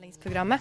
[0.00, 0.60] Tekstbehandlingsprogrammet.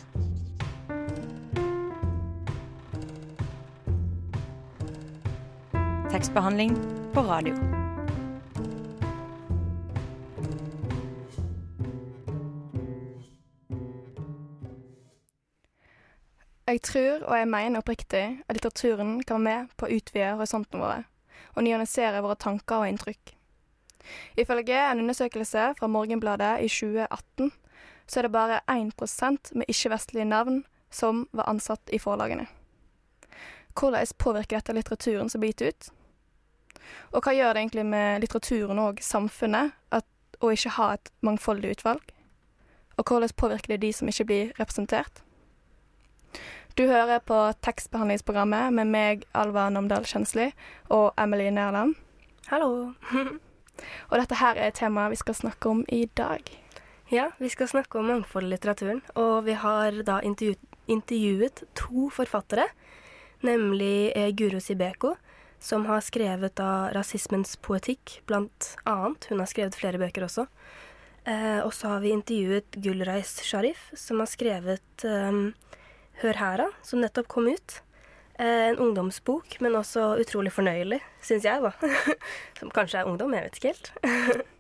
[6.12, 6.76] Tekstbehandling
[7.14, 7.54] på radio.
[16.68, 20.82] Jeg tror, og jeg mener oppriktig, at litteraturen kan være med på å utvide horisontene
[20.82, 21.04] våre,
[21.56, 23.34] og nyansere våre tanker og inntrykk.
[24.38, 27.52] Ifølge en undersøkelse fra Morgenbladet i 2018,
[28.08, 30.64] så er det bare 1% med ikke-vestlige navn
[30.94, 32.48] som var ansatt i forlagene.
[33.74, 35.90] Hvordan påvirker dette litteraturen som blir gitt ut?
[37.14, 40.06] Og hva gjør det egentlig med litteraturen og samfunnet at,
[40.44, 42.14] å ikke ha et mangfoldig utvalg?
[42.98, 45.24] Og hvordan påvirker det de som ikke blir representert?
[46.78, 50.52] Du hører på tekstbehandlingsprogrammet med meg, Alva Namdal Kjensli,
[50.90, 51.96] og Emily Nærland.
[52.50, 52.94] Hallo.
[54.10, 56.63] og dette her er temaet vi skal snakke om i dag.
[57.14, 62.08] Ja, vi skal snakke om mangfold i litteraturen, og vi har da intervjuet, intervjuet to
[62.10, 62.64] forfattere,
[63.46, 65.12] nemlig eh, Guro Sibeko,
[65.62, 69.28] som har skrevet da rasismens poetikk, blant annet.
[69.30, 70.48] Hun har skrevet flere bøker også.
[71.30, 75.38] Eh, og så har vi intervjuet Gulreis Sharif, som har skrevet eh,
[76.24, 77.78] Hør hæra, som nettopp kom ut.
[78.40, 81.94] Eh, en ungdomsbok, men også utrolig fornøyelig, syns jeg, da.
[82.58, 84.50] som kanskje er ungdom, jeg vet ikke helt.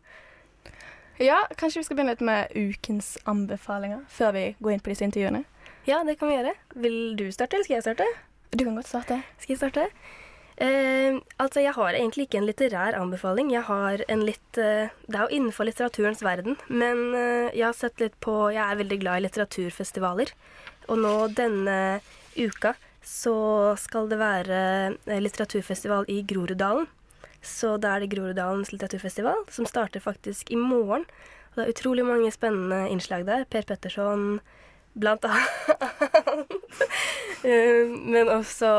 [1.22, 5.06] ja, kanskje vi skal begynne litt med ukens anbefalinger før vi går inn på disse
[5.06, 5.44] intervjuene?
[5.86, 6.54] Ja, det kan vi gjøre.
[6.80, 8.08] Vil du starte, eller skal jeg starte?
[8.54, 9.20] Du kan godt starte.
[9.42, 9.88] Skal jeg starte?
[10.62, 13.52] Eh, altså, jeg har egentlig ikke en litterær anbefaling.
[13.52, 17.78] Jeg har en litt eh, Det er jo innenfor litteraturens verden, men eh, jeg har
[17.78, 20.34] sett litt på Jeg er veldig glad i litteraturfestivaler.
[20.88, 21.78] Og nå denne
[22.38, 24.60] uka så skal det være
[25.10, 26.88] eh, litteraturfestival i Groruddalen.
[27.44, 31.04] Så da er det Groruddalens litteraturfestival, som starter faktisk i morgen.
[31.54, 33.44] Og det er utrolig mange spennende innslag der.
[33.46, 34.40] Per Petterson
[34.94, 35.50] blant annet.
[37.44, 38.70] Eh, men også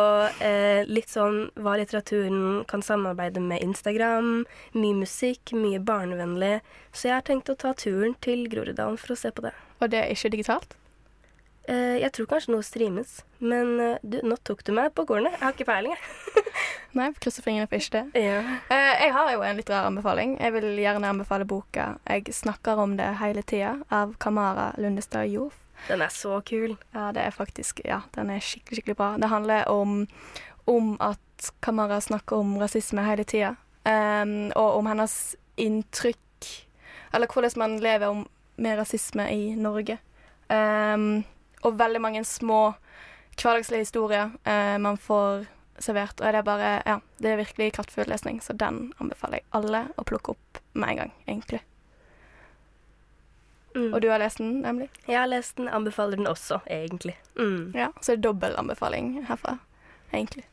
[0.41, 4.47] eh, litt sånn hva litteraturen kan samarbeide med Instagram.
[4.73, 6.63] Mye musikk, mye barnevennlig.
[6.89, 9.53] Så jeg har tenkt å ta turen til Groruddalen for å se på det.
[9.85, 10.73] Og det er ikke digitalt?
[11.65, 13.17] Eh, jeg tror kanskje noe streames.
[13.41, 15.33] Men eh, du, nå tok du meg på kornet.
[15.33, 16.45] Jeg har ikke peiling, jeg.
[16.99, 18.25] Nei, krysser fingrene for ikke det.
[18.27, 18.39] Ja.
[18.69, 20.37] Eh, jeg har jo en litterær anbefaling.
[20.43, 25.59] Jeg vil gjerne anbefale boka 'Jeg snakker om det hele tida' av Kamara Lundestad Joff.
[25.89, 26.77] Den er så kul.
[26.95, 29.17] Ja, det er faktisk Ja, den er skikkelig, skikkelig bra.
[29.17, 30.07] Det handler om,
[30.67, 31.19] om at
[31.61, 36.19] Kamara snakker om rasisme hele tida, um, og om hennes inntrykk
[37.15, 39.99] Eller hvordan man lever om, med rasisme i Norge.
[40.51, 41.25] Um,
[41.65, 42.75] og veldig mange små
[43.35, 45.47] hverdagslige historier eh, man får
[45.79, 46.21] servert.
[46.21, 49.87] Og det er bare Ja, det er virkelig kraftfull lesning, så den anbefaler jeg alle
[49.97, 51.63] å plukke opp med en gang, egentlig.
[53.75, 53.91] Mm.
[53.91, 54.89] Og du har lest den, nemlig?
[55.09, 57.17] Jeg har lest den, anbefaler den også, egentlig.
[57.39, 57.73] Mm.
[57.75, 59.59] Ja, så det er dobbel anbefaling herfra,
[60.13, 60.45] egentlig.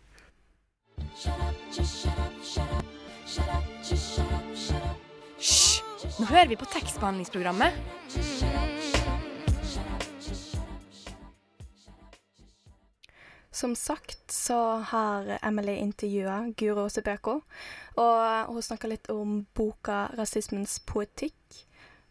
[5.37, 5.81] Hysj!
[6.19, 8.80] Nå hører vi på tekstbehandlingsprogrammet.
[13.51, 14.57] Som sagt så
[14.87, 17.41] har Emily intervjua Guro Sebeko,
[17.99, 21.65] og hun snakka litt om boka 'Rasismens poetikk'.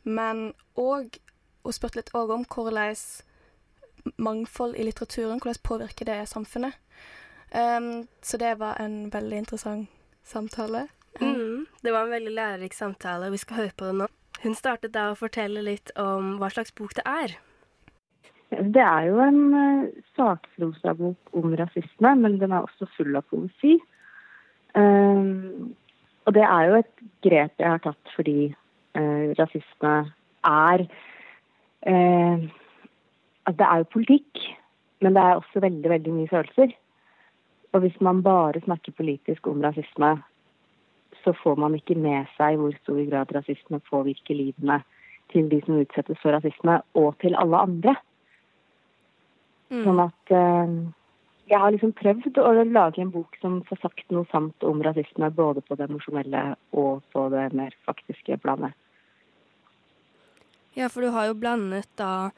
[0.05, 1.19] Men òg
[1.63, 2.97] Hun spurte litt òg om hvordan
[4.17, 6.73] mangfold i litteraturen hvordan påvirker det samfunnet.
[7.53, 9.91] Um, så det var en veldig interessant
[10.25, 10.89] samtale.
[11.21, 14.07] Mm, det var en veldig lærerik samtale, og vi skal høre på det nå.
[14.43, 17.37] Hun startet da å fortelle litt om hva slags bok det er.
[18.51, 23.77] Det er jo en uh, sakprosabok om rasisme, men den er også full av poesi.
[24.75, 25.71] Um,
[26.27, 28.51] og det er jo et grep jeg har tatt fordi
[28.99, 29.95] uh, rasisme
[30.47, 30.85] er
[31.87, 32.45] uh,
[33.51, 34.43] Det er jo politikk,
[35.01, 36.75] men det er også veldig, veldig mye følelser.
[37.73, 40.17] Og hvis man bare snakker politisk om rasisme,
[41.25, 44.81] så får man ikke med seg hvor stor grad rasisme påvirker livene
[45.33, 47.95] til de som utsettes for rasisme, og til alle andre.
[49.71, 49.85] Mm.
[49.87, 50.73] Sånn at eh,
[51.51, 55.31] jeg har liksom prøvd å lage en bok som får sagt noe sant om rasisme,
[55.35, 56.45] både på det emosjonelle
[56.79, 58.77] og på det mer faktiske planet.
[60.79, 62.31] Ja, for du har jo blandet da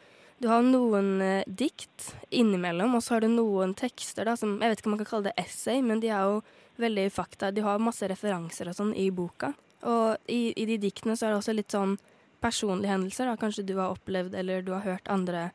[0.42, 4.72] Du har noen eh, dikt innimellom, og så har du noen tekster da som Jeg
[4.72, 6.40] vet ikke om man kan kalle det essay, men de er jo
[6.82, 7.52] veldig fakta.
[7.54, 9.52] De har masse referanser og sånn i boka.
[9.86, 11.94] Og i, i de diktene så er det også litt sånn
[12.42, 13.38] personlige hendelser, da.
[13.38, 15.52] Kanskje du har opplevd, eller du har hørt andre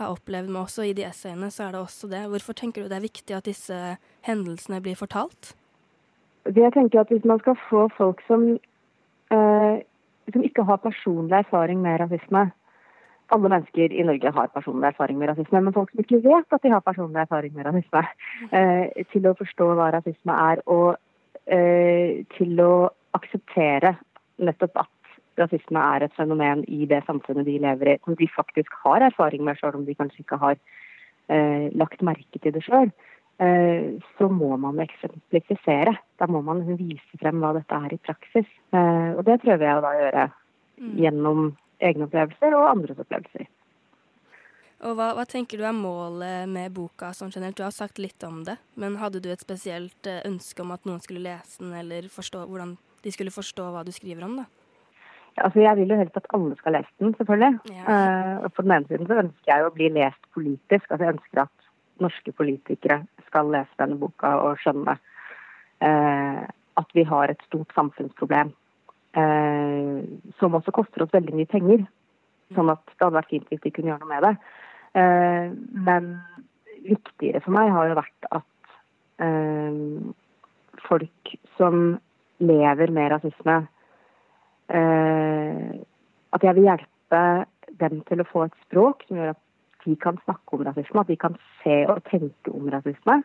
[0.00, 2.24] har opplevd, med også i de essayene så er det også det.
[2.32, 3.96] Hvorfor tenker du det er viktig at disse
[4.26, 5.54] hendelsene blir fortalt?
[6.44, 8.58] Jeg tenker at hvis man skal få folk som,
[9.32, 9.76] eh,
[10.32, 12.50] som ikke har personlig erfaring med rasisme,
[13.32, 16.62] alle mennesker i Norge har personlig erfaring med rasisme, men folk som ikke vet at
[16.62, 18.02] de har personlig erfaring med rasisme,
[18.52, 20.96] eh, til å forstå hva rasisme er, og
[21.46, 23.96] eh, til å akseptere
[24.38, 25.03] nettopp at
[25.40, 29.44] rasisme er et fenomen i det samfunnet de lever i, som de faktisk har erfaring
[29.46, 30.56] med, selv om de kanskje ikke har
[31.32, 32.92] eh, lagt merke til det sjøl.
[33.42, 35.96] Eh, så må man eksemplifisere.
[36.20, 38.48] Da må man vise frem hva dette er i praksis.
[38.76, 40.30] Eh, og det prøver jeg å da gjøre
[41.00, 41.52] gjennom
[41.84, 43.48] egne opplevelser og andres opplevelser.
[44.84, 47.56] Og hva, hva, tenker du er målet med boka sånn generelt?
[47.56, 50.84] Du har sagt litt om det, men hadde du et spesielt eh, ønske om at
[50.88, 54.46] noen skulle lese den, eller forstå hvordan de skulle forstå hva du skriver om, da?
[55.36, 57.58] Altså jeg vil jo helst at alle skal lese den, selvfølgelig.
[57.74, 57.84] Ja.
[58.42, 60.86] Uh, på den ene siden så ønsker jeg å bli lest politisk.
[60.90, 61.70] Altså jeg ønsker at
[62.02, 66.44] norske politikere skal lese denne boka og skjønne uh,
[66.82, 68.54] at vi har et stort samfunnsproblem
[69.14, 70.02] Uh,
[70.40, 71.84] som også koster oss veldig mye penger.
[72.56, 74.32] Sånn at det hadde vært fint hvis de kunne gjøre noe med det.
[75.86, 76.08] Men
[76.82, 79.22] viktigere for meg har jo vært at
[80.88, 81.78] folk som
[82.42, 83.60] lever med rasisme
[84.68, 87.20] At jeg vil hjelpe
[87.80, 89.40] dem til å få et språk som gjør at
[89.84, 93.20] de kan snakke om rasisme, at de kan se og tenke om rasisme.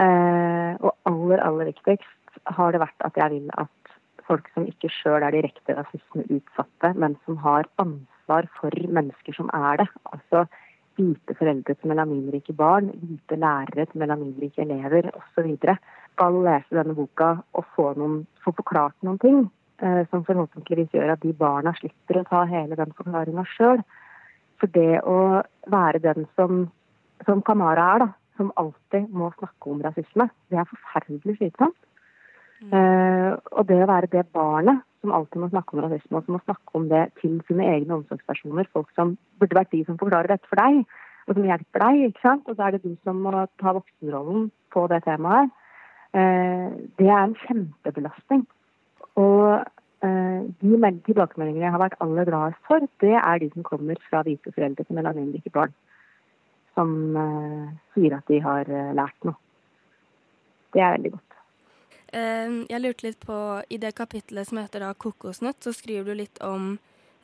[0.00, 3.94] Eh, og aller, aller viktigst har det vært at jeg vil at
[4.28, 9.82] folk som ikke sjøl er direkte rasismeutsatte, men som har ansvar for mennesker som er
[9.82, 9.88] det.
[10.14, 10.44] Altså
[10.98, 15.56] hvite foreldre til melaninrike barn, hvite lærere til melaninrike elever osv.
[15.56, 19.59] skal lese denne boka og få, noen, få forklart noen ting eh,
[20.10, 23.80] som forhåpentligvis gjør at de barna slipper å ta hele den forklaringa sjøl.
[24.60, 25.40] For det å
[25.72, 26.66] være den som,
[27.24, 28.08] som Kamara er, da,
[28.40, 31.78] som alltid må snakke om rasisme, det er forferdelig slitsomt.
[32.60, 36.34] Uh, og det å være det barnet som alltid må snakke om rasisme, og som
[36.36, 40.34] må snakke om det til sine egne omsorgspersoner, folk som burde vært de som forklarer
[40.34, 40.82] dette for deg,
[41.24, 42.48] og som hjelper deg, ikke sant?
[42.48, 43.32] og så er det du som må
[43.62, 45.52] ta voksenrollen på det temaet,
[46.12, 46.68] uh,
[47.00, 48.44] det er en kjempebelastning.
[49.18, 49.64] Og
[50.04, 54.22] uh, de tilbakemeldingene jeg har vært aller gladest for, det er de som kommer fra
[54.26, 55.74] hvite foreldre til melaninrike barn,
[56.78, 56.92] som
[57.92, 59.36] sier at de har lært noe.
[60.72, 61.34] Det er veldig godt.
[62.70, 63.36] Jeg lurte litt på
[63.74, 66.78] I det kapitlet som heter da 'Kokosnøtt', så skriver du litt om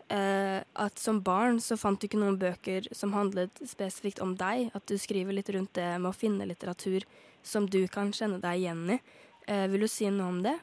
[0.08, 4.70] eh, at som barn så fant du ikke noen bøker som handlet spesifikt om deg.
[4.76, 7.06] At du skriver litt rundt det med å finne litteratur
[7.46, 9.00] som du kan kjenne deg igjen i.
[9.46, 10.56] Eh, vil du si noe om det?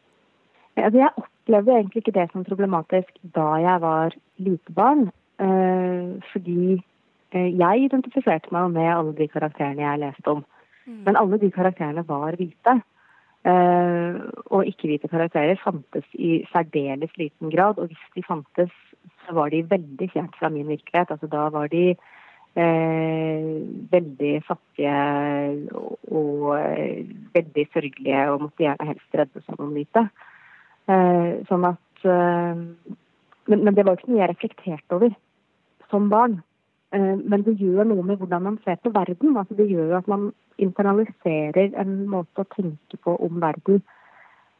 [0.78, 5.10] Ja, jeg opplevde egentlig ikke det som problematisk da jeg var lite barn.
[5.42, 6.80] Uh, fordi
[7.34, 10.44] jeg identifiserte meg med alle de karakterene jeg leste om.
[10.86, 11.00] Mm.
[11.06, 12.80] Men alle de karakterene var hvite.
[13.44, 17.82] Uh, og ikke-hvite karakterer fantes i særdeles liten grad.
[17.82, 18.74] Og hvis de fantes,
[19.26, 21.12] så var de veldig fjernt fra min virkelighet.
[21.12, 21.94] Altså da var de
[22.56, 24.94] Eh, veldig fattige
[25.74, 26.60] og, og
[27.34, 30.04] veldig sørgelige og måtte gjerne helst redde seg noen hvite.
[31.48, 35.14] Sånn at men, men, det var ikke noe jeg reflekterte over
[35.92, 36.42] som barn.
[36.94, 39.38] men det gjør noe med hvordan man ser på verden.
[39.38, 40.28] Altså det gjør jo at man
[40.62, 43.82] internaliserer en måte å tenke på om verden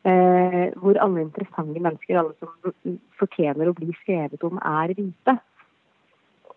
[0.04, 5.38] eh, hvor alle interessante mennesker, alle som fortjener å bli skrevet om, er hvite.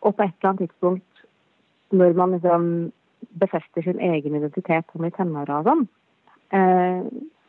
[0.02, 1.24] Og på et eller annet tidspunkt,
[1.94, 2.68] når man liksom
[3.40, 5.86] befester sin egen identitet som i tenåra og sånn,
[6.54, 7.06] eh,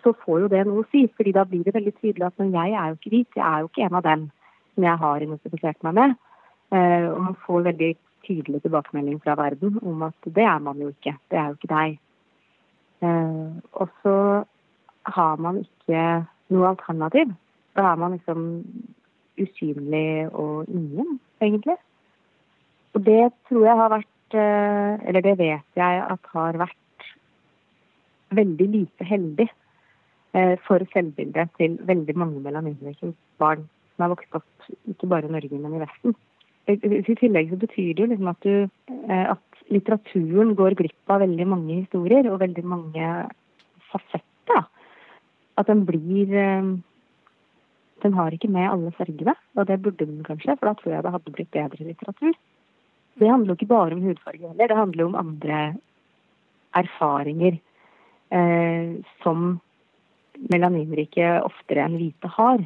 [0.08, 1.04] så får jo det noe å si.
[1.18, 3.64] fordi da blir det veldig tydelig at men jeg er jo ikke hvit, jeg er
[3.64, 4.28] jo ikke en av dem
[4.74, 6.14] som jeg har identifisert meg med.
[6.72, 7.90] Eh, og man får veldig
[8.28, 11.16] tydelig tilbakemelding fra verden om at det er man jo ikke.
[11.32, 11.98] Det er jo ikke deg.
[13.04, 14.16] Eh, og så
[15.18, 16.06] har man ikke
[16.56, 17.36] noe alternativ.
[17.76, 18.48] Da er man liksom
[19.38, 21.78] usynlig og ingen, egentlig.
[22.96, 27.08] Og det tror jeg har vært eh, Eller det vet jeg at har vært
[28.36, 29.48] veldig lite heldig
[30.68, 33.64] for selvbildet til veldig mange melaninvirkens barn
[33.98, 36.16] som er vokst opp ikke bare i Norge, men i Vesten.
[36.68, 41.24] I tillegg så betyr det jo liksom at, du, eh, at litteraturen går glipp av
[41.24, 43.12] veldig mange historier og veldig mange
[43.88, 44.68] fasetter.
[45.58, 46.76] At den blir eh,
[48.06, 51.04] Den har ikke med alle fargene, og det burde den kanskje, for da tror jeg
[51.04, 52.36] det hadde blitt bedre litteratur.
[53.18, 55.62] Det handler jo ikke bare om hudfarge heller, det handler jo om andre
[56.78, 57.58] erfaringer
[58.30, 59.58] eh, som
[60.52, 62.64] melaninrike oftere enn hvite har.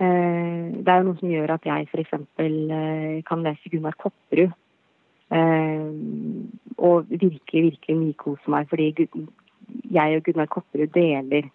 [0.00, 2.14] Eh, det er jo noe som gjør at jeg f.eks.
[2.40, 4.54] Eh, kan lese Gunnar Kopperud.
[5.30, 5.88] Eh,
[6.80, 9.08] og virkelig, virkelig nykose meg, fordi
[9.92, 11.50] jeg og Gunnar Kopperud deler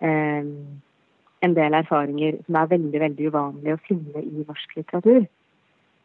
[0.00, 5.26] en del erfaringer som er veldig veldig uvanlige å finne i norsk litteratur.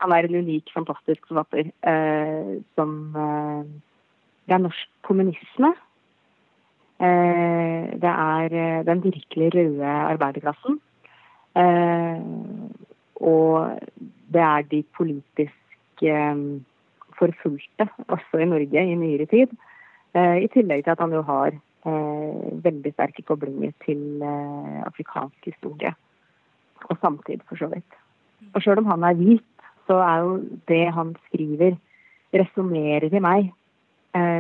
[0.02, 1.70] han er en unik, fantastisk forfatter
[2.76, 5.72] som Det er norsk kommunisme.
[6.96, 7.65] Eh,
[8.02, 10.80] det er eh, den virkelig røde arbeiderklassen.
[11.56, 12.22] Eh,
[13.16, 13.80] og
[14.34, 16.36] det er de politisk eh,
[17.20, 19.56] forfulgte, også i Norge i nyere tid.
[20.16, 21.52] I tillegg til at han jo har
[22.64, 25.92] veldig sterke koblinger til afrikansk historie.
[26.88, 27.98] Og samtid, for så vidt.
[28.54, 30.38] Og sjøl om han er hvit, så er jo
[30.72, 31.76] det han skriver,
[32.32, 33.52] resonnerer i meg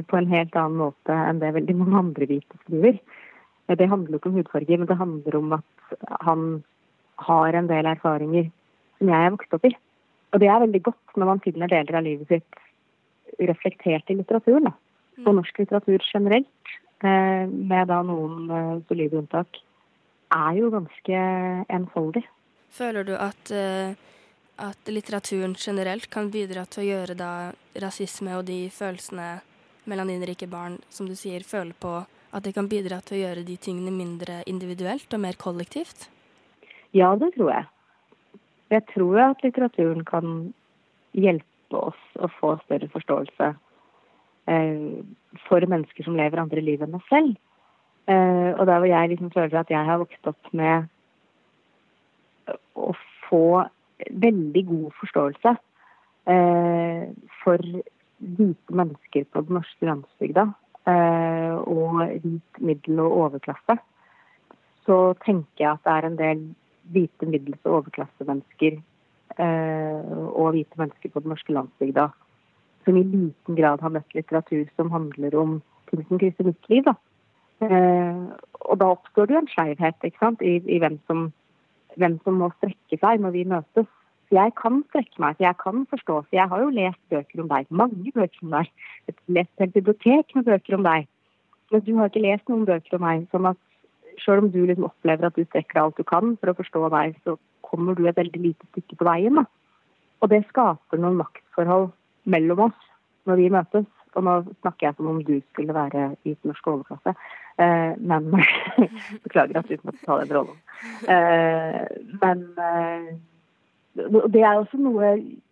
[0.07, 3.03] på en helt annen måte enn det veldig mange andre hvite skriver.
[3.67, 6.45] Eh, det handler jo ikke om hudfarge, men det handler om at han
[7.25, 8.49] har en del erfaringer
[8.99, 9.75] som jeg er vokst opp i.
[10.33, 12.63] Og det er veldig godt når man finner deler av livet sitt
[13.39, 14.69] reflektert i litteraturen.
[14.69, 14.73] Da.
[15.23, 15.37] Og mm.
[15.39, 19.61] norsk litteratur generelt, eh, med da noen eh, solide unntak,
[20.35, 21.21] er jo ganske
[21.71, 22.25] enfoldig.
[22.75, 24.11] Føler du at uh
[24.55, 27.31] at litteraturen generelt kan bidra til å gjøre da
[27.81, 29.41] rasisme og de følelsene
[29.89, 31.97] melaninrike barn, som du sier, føler på,
[32.35, 36.09] at det kan bidra til å gjøre de tingene mindre individuelt og mer kollektivt?
[36.95, 37.67] Ja, det tror jeg.
[38.73, 40.33] Jeg tror at litteraturen kan
[41.15, 43.51] hjelpe oss å få større forståelse
[44.51, 44.97] eh,
[45.45, 47.37] for mennesker som lever andre liv enn oss selv.
[48.11, 50.89] Eh, og der hvor jeg liksom føler at jeg har vokst opp med
[52.75, 52.91] å
[53.29, 53.45] få
[54.11, 55.55] veldig god forståelse
[56.29, 57.07] eh,
[57.41, 57.63] for
[58.19, 60.49] hvite mennesker på den norske landsbygda
[60.85, 63.77] og hvit middel- og overklasse,
[64.85, 66.43] så tenker jeg at det er en del
[66.93, 68.77] hvite middels- og overklassemennesker
[69.39, 72.09] eh, og hvite mennesker på den norske landsbygda
[72.85, 75.57] som i liten grad har møtt litteratur som handler om
[75.89, 76.85] ting som krysser mitt liv.
[76.85, 76.93] Da.
[77.65, 78.21] Eh,
[78.69, 80.05] og da oppstår det jo en skeivhet
[80.45, 81.31] i, i hvem som
[81.99, 83.87] hvem som må strekke seg når vi møtes.
[84.33, 86.15] Jeg kan strekke meg, for jeg kan forstå.
[86.25, 87.67] For jeg har jo lest bøker om deg.
[87.69, 88.71] Mange bøker om deg.
[89.05, 91.07] Jeg har lest et bibliotek med bøker om deg.
[91.71, 93.27] Men du har ikke lest noen bøker om meg.
[93.31, 93.61] sånn at
[94.23, 96.89] selv om du liksom opplever at du strekker deg alt du kan for å forstå
[96.93, 99.41] meg, så kommer du et veldig lite stykke på veien.
[99.41, 99.45] Da.
[100.21, 101.91] Og det skaper noen maktforhold
[102.31, 102.89] mellom oss
[103.29, 103.87] når vi møtes.
[104.15, 107.15] Og nå snakker jeg som om du skulle være i den norske overklasse.
[107.59, 108.29] Eh, men
[109.25, 110.61] Beklager at du måtte ta den rollen.
[111.11, 111.81] Eh,
[112.21, 113.09] men eh,
[113.95, 115.11] det er også noe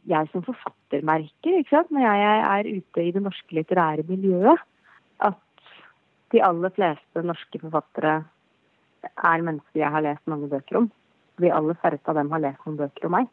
[0.10, 1.92] jeg som forfatter merker ikke sant?
[1.96, 4.60] når jeg er ute i det norske litterære miljøet.
[5.24, 5.40] At
[6.34, 8.18] de aller fleste norske forfattere
[9.04, 10.92] er mennesker jeg har lest mange bøker om.
[11.42, 13.32] De aller færreste av dem har lest noen bøker om meg.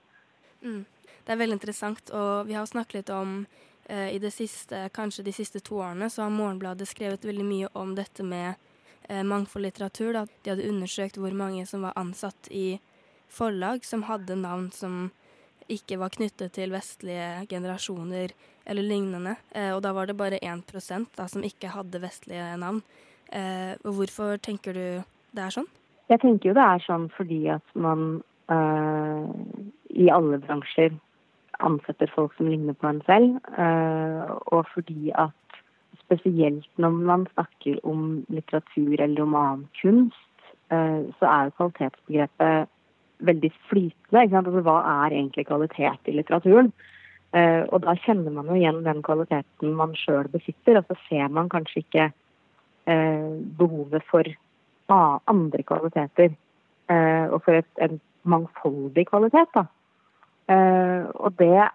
[0.63, 0.85] Mm.
[1.27, 3.43] Det er veldig interessant, og vi har snakket litt om
[3.91, 7.71] Eh, i det siste, kanskje de siste to årene, så har Morgenbladet skrevet veldig mye
[7.75, 8.55] om dette med
[9.09, 9.89] eh, mangfold Da.
[9.91, 12.79] De hadde undersøkt hvor mange som var ansatt i
[13.31, 15.11] forlag som hadde navn som
[15.71, 18.33] ikke var knyttet til vestlige generasjoner
[18.67, 19.37] eller lignende.
[19.55, 22.83] Eh, og da var det bare 1% da, som ikke hadde vestlige navn.
[23.31, 24.87] Eh, og hvorfor tenker du
[25.31, 25.69] det er sånn?
[26.11, 29.29] Jeg tenker jo det er sånn fordi at man øh,
[29.95, 30.97] i alle bransjer
[31.63, 33.39] ansetter folk som ligner på en selv.
[33.55, 35.37] Eh, og fordi at
[36.01, 40.45] spesielt når man snakker om litteratur eller om annen kunst,
[40.75, 42.71] eh, så er kvalitetsbegrepet
[43.27, 44.25] veldig flytende.
[44.27, 46.73] Altså, hva er egentlig kvalitet i litteraturen?
[47.31, 51.31] Uh, og da kjenner man jo igjen den kvaliteten man sjøl besitter, og så ser
[51.31, 52.11] man kanskje ikke
[53.61, 54.27] behovet for
[54.91, 56.33] andre kvaliteter.
[56.91, 59.49] Og for et, en mangfoldig kvalitet.
[59.55, 59.65] da.
[60.51, 61.69] Uh, og det,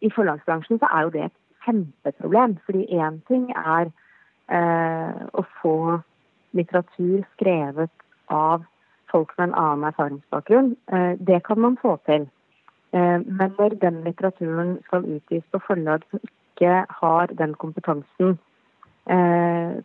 [0.00, 2.58] i forlagsbransjen så er jo det et kjempeproblem.
[2.64, 3.90] Fordi én ting er
[4.52, 6.00] uh, å få
[6.52, 7.92] litteratur skrevet
[8.28, 8.66] av
[9.10, 10.74] folk med en annen erfaringsbakgrunn.
[10.92, 12.28] Uh, det kan man få til.
[12.92, 18.32] men når den litteraturen skal utgis på forlag som ikke har den kompetansen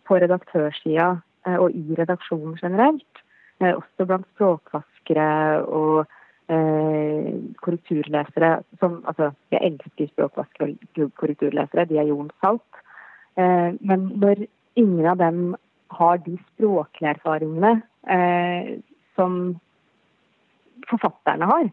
[0.08, 3.22] på redaktørsida og i redaksjonen generelt,
[3.60, 6.06] også blant språkvaskere og
[6.48, 12.82] eh, korrekturlesere som Altså, jeg elsker språkvaskere og korrekturlesere, de er Jon salt.
[13.38, 15.56] Eh, men når ingen av dem
[15.90, 18.78] har de språklige erfaringene eh,
[19.16, 19.56] som
[20.90, 21.68] forfatterne har,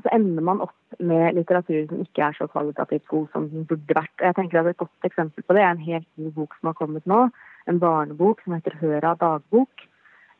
[0.00, 3.96] så ender man opp med litteratur som ikke er så kvalitativt god som den burde
[3.96, 4.14] vært.
[4.20, 6.70] Og jeg tenker at Et godt eksempel på det er en helt ny bok som
[6.70, 7.28] har kommet nå.
[7.68, 9.88] En barnebok som heter 'Høra dagbok'.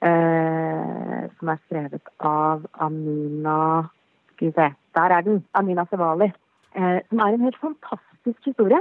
[0.03, 3.89] Eh, som er skrevet av Amina
[4.35, 5.45] Skal vi se, der er den!
[5.55, 6.33] Amina Sevali.
[6.75, 8.81] Eh, som er en helt fantastisk historie.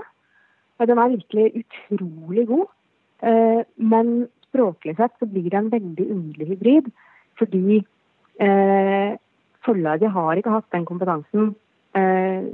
[0.80, 2.66] Den er virkelig utrolig god.
[3.24, 6.92] Eh, men språklig sett så blir det en veldig underlig hybrid.
[7.40, 7.80] Fordi
[8.44, 9.16] eh,
[9.66, 11.54] forlaget har ikke hatt den kompetansen
[11.98, 12.52] eh,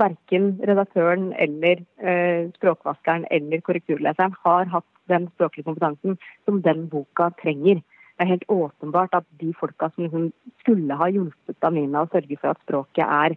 [0.00, 7.30] verken redaktøren eller eh, språkvaskeren eller korrekturleseren har hatt den språklige kompetansen som den boka
[7.42, 7.82] trenger.
[8.18, 10.30] Det er helt åpenbart at de folka som liksom
[10.62, 13.36] skulle ha hjulpet Amina å sørge for at språket er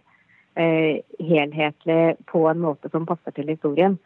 [0.58, 3.98] eh, helhetlig på en måte som passer til historien,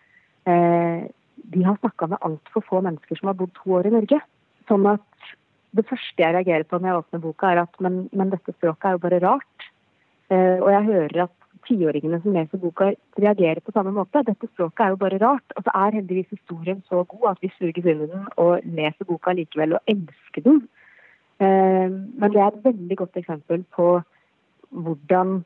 [0.46, 1.06] eh,
[1.52, 4.20] de har snakka med altfor få mennesker som har bodd to år i Norge.
[4.70, 5.32] Sånn at
[5.76, 8.88] det første jeg reagerer på når jeg åpner boka, er at men, men dette språket
[8.88, 9.66] er jo bare rart.
[10.32, 11.34] Eh, og jeg hører at
[11.66, 14.22] tiåringene som leser boka, reagerer på samme måte.
[14.26, 15.56] Dette språket er jo bare rart.
[15.56, 19.08] Og så er heldigvis historien så god at vi suges inn i den og leser
[19.08, 20.62] boka likevel og elsker den.
[21.42, 23.90] Eh, men det er et veldig godt eksempel på
[24.70, 25.40] hvordan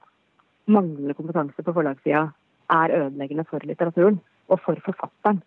[0.71, 2.29] manglende kompetanse på forlagssida
[2.71, 5.43] er ødeleggende for litteraturen og for forfatteren.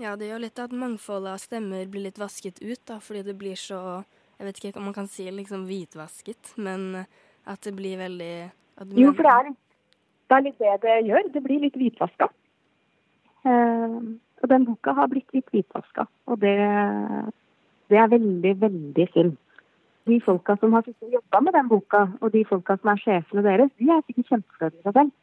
[0.00, 3.36] Ja, det gjør litt at mangfoldet av stemmer blir litt vasket ut, da, fordi det
[3.38, 4.02] blir så
[4.34, 7.04] Jeg vet ikke om man kan si liksom hvitvasket, men
[7.46, 8.34] at det blir veldig
[8.98, 9.52] Jo, for det er,
[10.26, 11.28] det er, litt det det gjør.
[11.36, 12.28] Det blir litt hvitvaska.
[13.46, 13.94] Eh,
[14.42, 16.56] og den boka har blitt litt hvitvaska, og det,
[17.92, 19.36] det er veldig, veldig synd.
[20.10, 23.70] De folka som har jobba med den boka, og de folka som er sjefene deres,
[23.78, 25.14] de er sikkert kjempefornøyde med seg selv.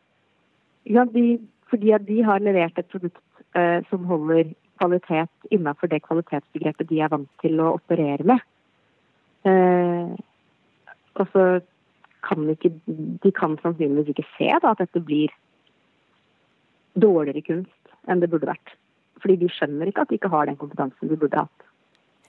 [0.96, 1.26] Ja, de,
[1.70, 3.22] fordi at de har levert et produkt
[3.60, 8.42] eh, som holder kvalitet innenfor det kvalitetsbegrepet de er vant til å operere med.
[9.46, 10.12] Eh,
[11.20, 11.46] og så
[12.22, 15.34] kan ikke De kan sannsynligvis ikke se da, at dette blir
[16.94, 18.76] dårligere kunst enn det burde vært.
[19.22, 21.68] Fordi de skjønner ikke at de ikke har den kompetansen de burde hatt.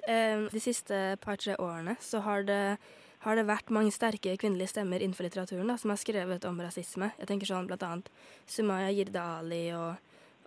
[0.09, 2.79] Eh, de siste par-tre årene så har det,
[3.27, 7.13] har det, vært mange sterke kvinnelige stemmer innenfor litteraturen da, som har skrevet om rasisme.
[7.21, 8.09] Jeg tenker sånn annet
[8.47, 10.01] Sumaya Jirde Ali og,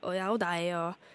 [0.04, 1.06] og ja, og deg og,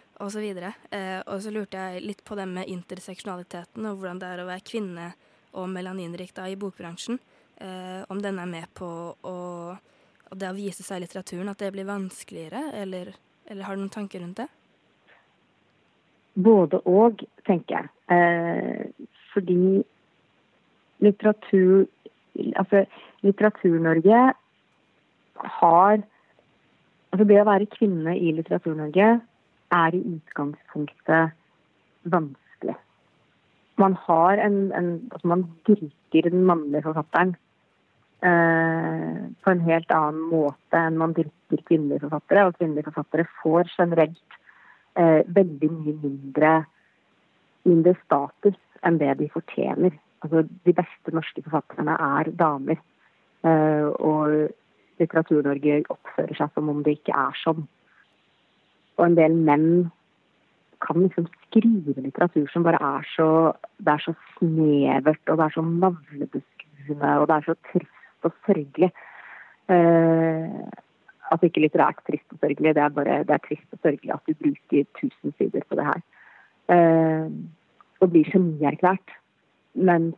[0.43, 0.75] videre.
[0.91, 4.49] Eh, og så lurte jeg litt på det med interseksjonaliteten og hvordan det er å
[4.49, 5.13] være kvinne
[5.57, 7.19] og melaninrik i bokbransjen.
[7.61, 8.87] Eh, om den er med på
[9.17, 9.37] å,
[10.33, 13.15] det å vise seg i litteraturen, at det blir vanskeligere, eller,
[13.47, 14.49] eller har du noen tanker rundt det?
[16.41, 17.91] Både og, tenker jeg.
[18.13, 19.83] Eh, fordi
[21.01, 21.89] litteratur
[22.57, 22.85] Altså,
[23.27, 24.19] Litteratur-Norge
[25.61, 26.03] har
[27.11, 29.09] Altså, det å være kvinne i Litteratur-Norge
[29.75, 31.37] er i utgangspunktet
[32.03, 32.77] vanskelig.
[33.81, 37.37] Man har en, en altså Man dyrker den mannlige forfatteren
[38.23, 42.47] eh, på en helt annen måte enn man dyrker kvinnelige forfattere.
[42.47, 44.39] Og kvinnelige forfattere får generelt
[44.99, 46.55] eh, veldig mye mindre,
[47.65, 49.97] mindre status enn det de fortjener.
[50.21, 52.81] Altså, de beste norske forfatterne er damer.
[53.45, 54.51] Eh, og
[55.01, 57.65] Litteratur-Norge oppfører seg som om det ikke er sånn.
[59.01, 59.71] Og en del menn
[60.85, 63.29] kan liksom skrive litteratur som bare er så
[63.81, 68.33] Det er så snevert, og det er så navlebeskuende, og det er så trist og
[68.47, 68.91] sørgelig.
[69.71, 70.69] Uh,
[71.31, 74.29] altså ikke litterært trist og sørgelig, det er bare det er trist og sørgelig at
[74.29, 76.01] du bruker tusen sider på det her.
[76.69, 77.33] Uh,
[78.01, 79.17] og blir genierklært.
[79.75, 80.17] Mens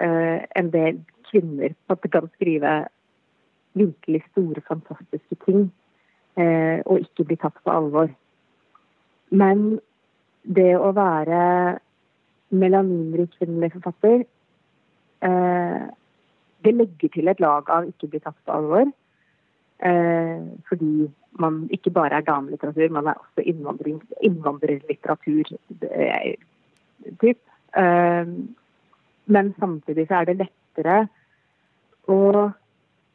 [0.00, 1.76] uh, en del kvinner
[2.12, 2.72] kan skrive
[3.74, 5.72] virkelig store, fantastiske ting
[6.34, 8.08] og ikke bli tatt på alvor.
[9.30, 9.78] Men
[10.44, 11.42] det å være
[12.54, 14.24] melaninrik kvinnelig forfatter
[15.26, 15.84] eh,
[16.64, 18.86] Det legger til et lag av ikke bli tatt på alvor.
[19.84, 21.10] Eh, fordi
[21.42, 23.44] man ikke bare er damelitteratur, man er også
[24.24, 25.44] innvandrerlitteratur.
[25.90, 26.34] Eh,
[27.20, 27.40] typ.
[27.76, 28.26] Eh,
[29.26, 30.96] men samtidig så er det lettere
[32.08, 32.20] å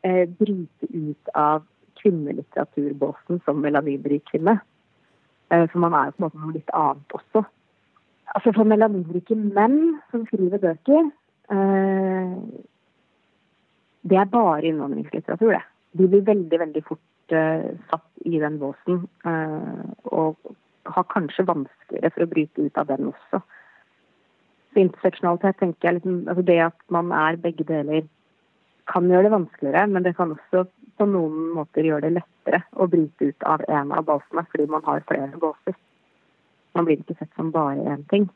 [0.03, 1.65] eh, bryte ut av
[2.01, 4.59] kvinnelitteraturbåsen som melaninrik kvinne.
[5.49, 7.43] Eh, for man er jo på en måte noe litt annet også.
[8.35, 11.07] Altså For melaninrike menn som skriver bøker
[11.49, 12.33] eh,
[14.05, 15.63] Det er bare innvandringslitteratur, det.
[15.97, 19.07] De blir veldig, veldig fort eh, satt i den båsen.
[19.23, 20.37] og
[20.89, 23.41] har kanskje vanskeligere for å bryte ut av den også.
[24.69, 28.07] Så interseksjonalitet tenker jeg liksom, altså Det at man er begge deler
[28.89, 30.65] kan gjøre det vanskeligere, men det kan også
[30.99, 34.83] på noen måter gjøre det lettere å bryte ut av en av båsene, fordi man
[34.87, 35.77] har flere båser.
[36.75, 38.27] Man blir ikke sett som bare én ting.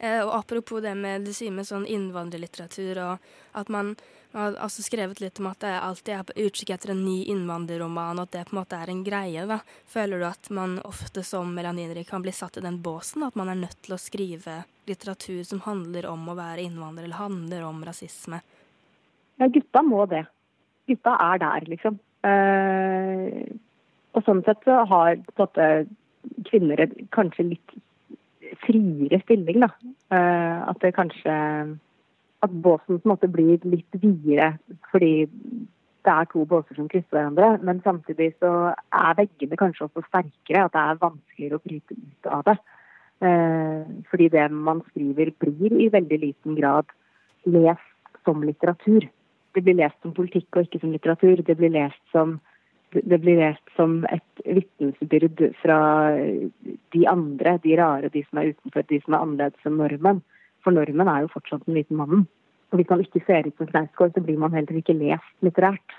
[0.00, 3.94] Eh, og Apropos det med du sier med sånn innvandrerlitteratur, og at man,
[4.32, 8.20] har altså skrevet litt om at det alltid er på utkikk etter en ny innvandrerroman,
[8.20, 9.46] og at det på en måte er en greie.
[9.46, 9.58] da.
[9.90, 13.50] Føler du at man ofte som melaninrik kan bli satt i den båsen, at man
[13.50, 17.84] er nødt til å skrive litteratur som handler om å være innvandrer, eller handler om
[17.84, 18.40] rasisme?
[19.40, 20.26] Ja, gutta må det.
[20.90, 21.98] Gutta er der, liksom.
[22.28, 23.48] Eh,
[24.12, 25.68] og sånn sett så har måte,
[26.50, 26.82] kvinner
[27.16, 27.76] kanskje litt
[28.66, 29.70] friere stilling, da.
[30.12, 31.36] Eh, at det kanskje
[32.40, 34.54] At båsen på en måte blir litt videre
[34.88, 35.28] fordi
[36.06, 37.58] det er to båser som krysser hverandre.
[37.60, 40.62] Men samtidig så er veggene kanskje også sterkere.
[40.64, 42.56] At det er vanskeligere å bryte ut av det.
[43.20, 46.88] Eh, fordi det man skriver blir i veldig liten grad
[47.44, 49.04] lest som litteratur.
[49.54, 51.42] Det blir lest som politikk og ikke som litteratur.
[51.46, 52.38] Det blir lest som,
[52.94, 55.78] det blir lest som et vitnesbyrd fra
[56.94, 60.22] de andre, de rare, de som er utenfor, de som er annerledes enn normen.
[60.64, 62.28] For normen er jo fortsatt den hvite mannen.
[62.70, 65.96] Og hvis man ikke ser ut som Knausgård, så blir man heller ikke lest litterært.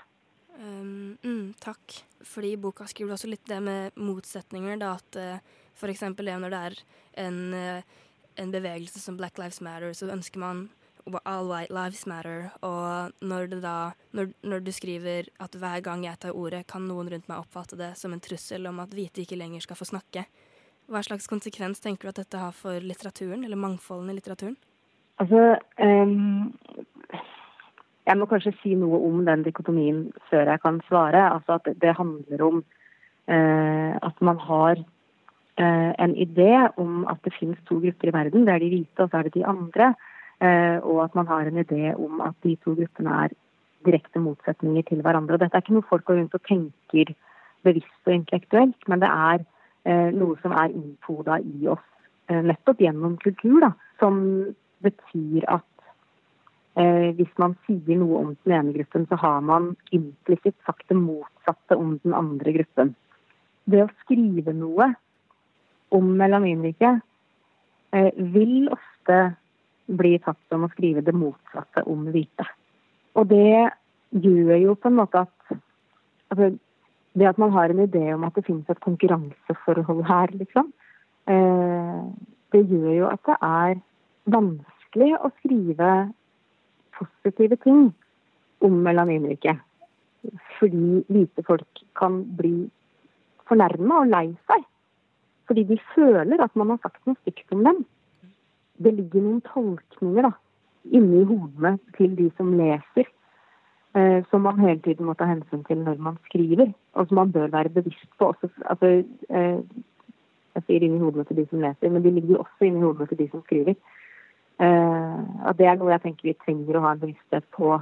[0.62, 1.98] Um, mm, takk.
[2.24, 4.78] Fordi i boka skriver du også litt det med motsetninger.
[4.80, 6.04] da At uh, f.eks.
[6.16, 6.78] det når det er
[7.26, 10.68] en, uh, en, bevegelse som Black Lives Matter, så ønsker man
[11.24, 12.50] All White Lives Matter.
[12.62, 17.10] Og når, da, når, når du skriver at hver gang jeg tar ordet, kan noen
[17.12, 20.26] rundt meg oppfatte det som en trussel om at hvite ikke lenger skal få snakke.
[20.90, 24.56] Hva slags konsekvens tenker du at dette har for litteraturen, eller mangfolden i litteraturen?
[25.22, 26.52] Altså, um,
[28.08, 31.22] jeg må kanskje si noe om den dikotomien før jeg kan svare.
[31.36, 32.62] Altså at det handler om
[33.30, 38.46] uh, at man har uh, en idé om at det finnes to grupper i verden.
[38.46, 39.92] Det er de hvite, og så er det de andre.
[40.42, 43.34] Uh, og at man har en idé om at de to gruppene er
[43.86, 45.38] direkte motsetninger til hverandre.
[45.38, 47.14] Dette er ikke noe folk går rundt og tenker
[47.62, 49.44] bevisst og intellektuelt, men det er
[50.14, 51.86] noe som er innpoda i oss
[52.30, 54.20] nettopp gjennom kultur, da, som
[54.82, 55.86] betyr at
[56.80, 60.98] eh, hvis man sier noe om den ene gruppen, så har man implisitt sagt det
[60.98, 62.94] motsatte om den andre gruppen.
[63.70, 64.92] Det å skrive noe
[65.94, 66.96] om melaminrike
[67.94, 69.20] eh, vil ofte
[69.86, 72.46] bli tatt som å skrive det motsatte om hvite.
[73.18, 73.70] Og det
[74.12, 75.56] gjør jo på en måte at
[76.32, 76.52] altså,
[77.12, 80.70] Det at man har en idé om at det finnes et konkurranseforhold her, liksom,
[81.28, 81.98] eh,
[82.52, 83.74] det gjør jo at det er
[84.32, 85.90] vanskelig å skrive
[86.96, 87.90] positive ting
[88.64, 89.60] om melaninriket.
[90.56, 92.70] Fordi hvite folk kan bli
[93.50, 94.64] fornærma og lei seg.
[95.50, 97.82] Fordi de føler at man har sagt noe stygt om dem.
[98.82, 100.32] Det ligger noen tolkninger da,
[100.90, 103.08] inni hodene til de som leser,
[103.94, 107.32] eh, som man hele tiden må ta hensyn til når man skriver, og som man
[107.32, 108.32] bør være bevisst på.
[108.32, 108.92] Også, altså,
[109.30, 109.58] eh,
[110.54, 113.22] jeg sier inni hodene til de som leser, men de ligger også inni hodene til
[113.22, 113.76] de som skriver.
[114.60, 117.80] Eh, og Det er noe jeg tenker vi trenger å ha en bevissthet på,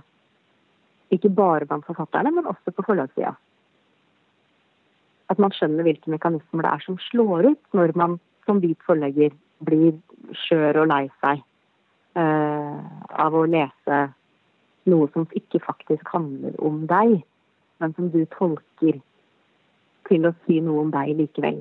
[1.10, 3.34] ikke bare blant forfatterne, men også på forlagssida.
[5.30, 9.34] At man skjønner hvilke mekanismer det er som slår ut når man som hvit forlegger
[9.66, 9.98] blir
[10.44, 11.42] skjør og lei seg
[12.18, 12.78] eh,
[13.24, 14.00] av å lese
[14.90, 17.20] noe som ikke faktisk handler om deg,
[17.80, 19.00] men som du tolker
[20.08, 21.60] til å si noe om deg likevel.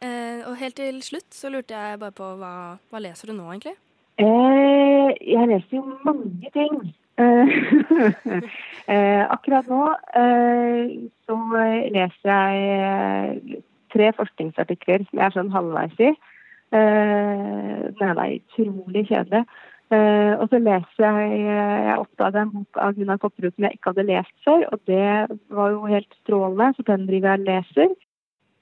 [0.00, 2.54] Eh, og helt til slutt så lurte jeg bare på hva,
[2.90, 3.76] hva leser du nå, egentlig?
[4.20, 6.80] Eh, jeg leser jo mange ting.
[7.16, 7.48] Eh,
[8.92, 9.82] eh, akkurat nå
[10.20, 11.36] eh, så
[11.94, 13.60] leser jeg
[13.94, 16.10] tre forskningsartikler som jeg er sånn halvveis i.
[16.76, 19.46] Eh, den er utrolig kjedelig.
[20.40, 24.06] og så leser jeg Jeg oppdaga en bok av Gunnar Kopperud som jeg ikke hadde
[24.08, 27.94] lest før, og det var jo helt strålende, så den driver jeg og leser.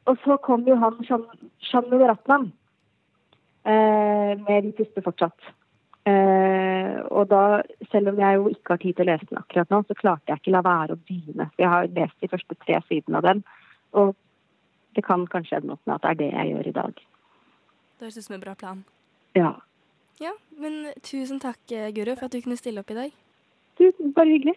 [0.05, 1.00] Og så kom jo han
[1.64, 2.53] Shamil Ratnam
[3.64, 5.46] Eh, med de puster fortsatt.
[6.05, 9.70] Eh, og da, selv om jeg jo ikke har tid til å lese den akkurat
[9.72, 11.46] nå, så klarte jeg ikke la være å begynne.
[11.57, 13.40] Jeg har lest de første tre sidene av den,
[13.96, 14.12] og
[14.94, 17.00] det kan kanskje ende opp med at det er det jeg gjør i dag.
[17.98, 18.85] Det høres ut som en bra plan.
[19.35, 19.52] Ja.
[20.20, 23.16] Ja, men tusen takk, Guru, for at du kunne stille opp i dag.
[23.78, 24.54] Du, bare hyggelig.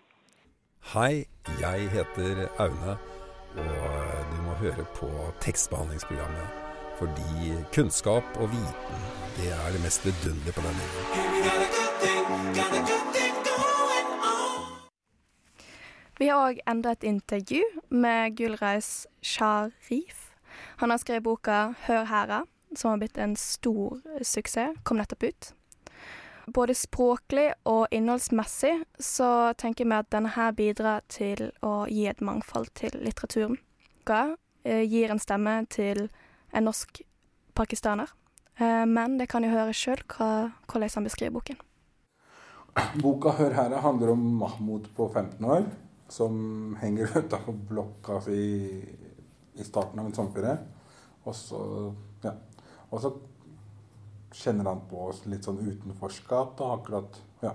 [0.93, 1.25] Hei,
[1.59, 2.97] jeg heter Aune,
[3.57, 5.09] og du må høre på
[5.41, 9.01] tekstbehandlingsprogrammet fordi kunnskap og viten,
[9.37, 11.17] det er det mest vidunderlige på denne jorden.
[16.17, 20.33] Vi har òg enda et intervju med Gulreis Sharif.
[20.77, 24.75] Han har skrevet boka 'Hør hæra', som har blitt en stor suksess.
[24.83, 25.53] Kom nettopp ut.
[26.47, 32.23] Både språklig og innholdsmessig så tenker vi at denne her bidrar til å gi et
[32.23, 33.57] mangfold til litteraturen.
[34.63, 36.07] Eh, gir en stemme til
[36.55, 37.01] en norsk
[37.55, 38.07] pakistaner.
[38.59, 41.59] Eh, men det kan jo høre sjøl hvordan han beskriver boken.
[43.01, 45.65] Boka 'Hør her' handler om Mahmoud på 15 år
[46.09, 48.39] som henger utafor blokka si
[49.53, 50.57] i starten av en sommerferie.
[51.25, 51.93] Og så.
[52.89, 53.11] Og så
[54.37, 56.57] kjenner han på litt sånn utenforskap.
[56.59, 57.53] da, akkurat, ja.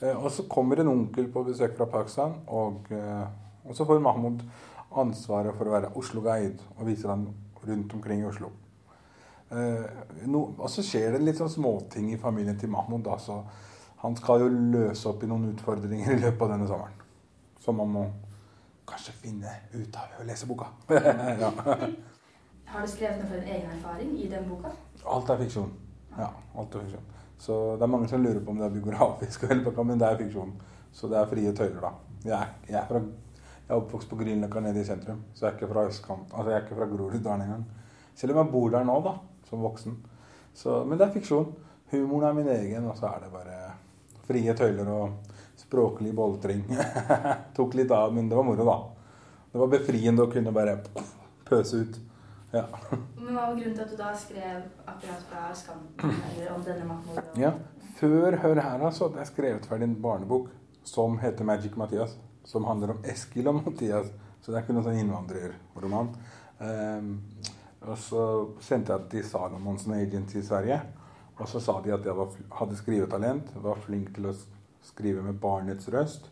[0.00, 3.26] Eh, og så kommer en onkel på besøk fra Pakistan, og, eh,
[3.64, 4.42] og så får Mahmoud
[4.96, 7.28] ansvaret for å være Oslo-guide og viser ham
[7.66, 8.50] rundt omkring i Oslo.
[9.50, 9.86] Eh,
[10.34, 13.04] og så skjer det litt sånn småting i familien til Mahmoud.
[13.06, 13.42] Da, så
[14.02, 17.04] han skal jo løse opp i noen utfordringer i løpet av denne sommeren.
[17.62, 18.04] Som man må
[18.86, 20.68] kanskje finne ut av ved å lese boka.
[21.42, 21.52] ja.
[22.66, 24.72] Har du skrevet noe for en egen erfaring i den boka?
[25.06, 25.70] Alt er fiksjon.
[26.16, 27.12] Ja, alt er fiksjon.
[27.38, 30.54] Så det er mange som lurer på om det er biografisk, men det er fiksjon.
[30.92, 31.92] Så det er frie tøyler, da.
[32.24, 33.02] Jeg er, jeg er, fra,
[33.66, 36.32] jeg er oppvokst på Grünerløkka nede i sentrum, så jeg er ikke fra østkant.
[36.32, 37.66] Altså, jeg er ikke fra Groruddalen engang.
[38.16, 39.12] Selv om jeg bor der nå, da,
[39.50, 39.98] som voksen.
[40.56, 41.52] Så, men det er fiksjon.
[41.92, 43.58] Humoren er min egen, og så er det bare
[44.26, 46.64] frie tøyler og språklig boltring.
[47.56, 48.78] Tok litt av, men det var moro, da.
[49.52, 50.80] Det var befriende å kunne bare
[51.46, 52.00] pøse ut.
[52.56, 52.64] Ja.
[52.90, 56.86] Men Hva var grunnen til at du da skrev akkurat fra Skam eller om denne
[56.88, 57.18] Mahmoud?
[57.18, 57.40] Og...
[57.40, 57.52] Ja,
[57.98, 60.48] Før Hør her så hadde jeg skrevet ferdig en barnebok
[60.86, 62.16] som heter Magic Mathias.
[62.46, 64.12] Som handler om Eskil og Mathias.
[64.40, 66.12] Så det er ikke noen sånn innvandrerroman.
[66.60, 67.08] Um,
[67.86, 68.22] og så
[68.62, 70.78] sendte jeg det til Salomonsen Agent i Sverige.
[71.36, 74.36] Og så sa de at jeg var, hadde skrivetalent, var flink til å
[74.86, 76.30] skrive med barnets røst.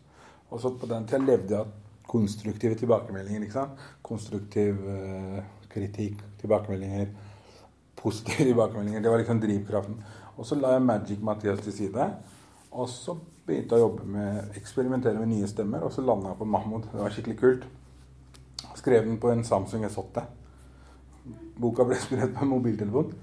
[0.49, 1.73] Og så på den tida levde jeg av
[2.07, 3.43] konstruktive tilbakemeldinger.
[3.43, 3.85] ikke sant?
[4.05, 5.41] Konstruktiv uh,
[5.75, 7.11] kritikk, tilbakemeldinger,
[7.99, 9.03] positive tilbakemeldinger.
[9.03, 9.99] Det var liksom drivkraften.
[10.35, 12.09] Og så la jeg Magic Mathias til side.
[12.75, 16.39] Og så begynte jeg å jobbe med, eksperimentere med nye stemmer, og så landa jeg
[16.41, 16.89] på Mahmoud.
[16.91, 17.69] Det var skikkelig kult.
[18.75, 20.25] Skrev den på en Samsung S8.
[21.61, 23.13] Boka ble skrevet på en mobiltelefon.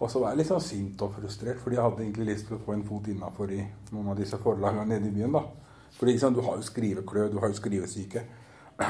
[0.00, 2.56] Og så var jeg litt sånn sint og frustrert, fordi jeg hadde egentlig lyst til
[2.56, 3.60] å få en fot innafor i
[3.92, 5.34] noen av disse forlagene nede i byen.
[5.36, 5.42] da.
[5.96, 8.24] Fordi liksom, du har jo skriveklø, du har jo skrivesyke.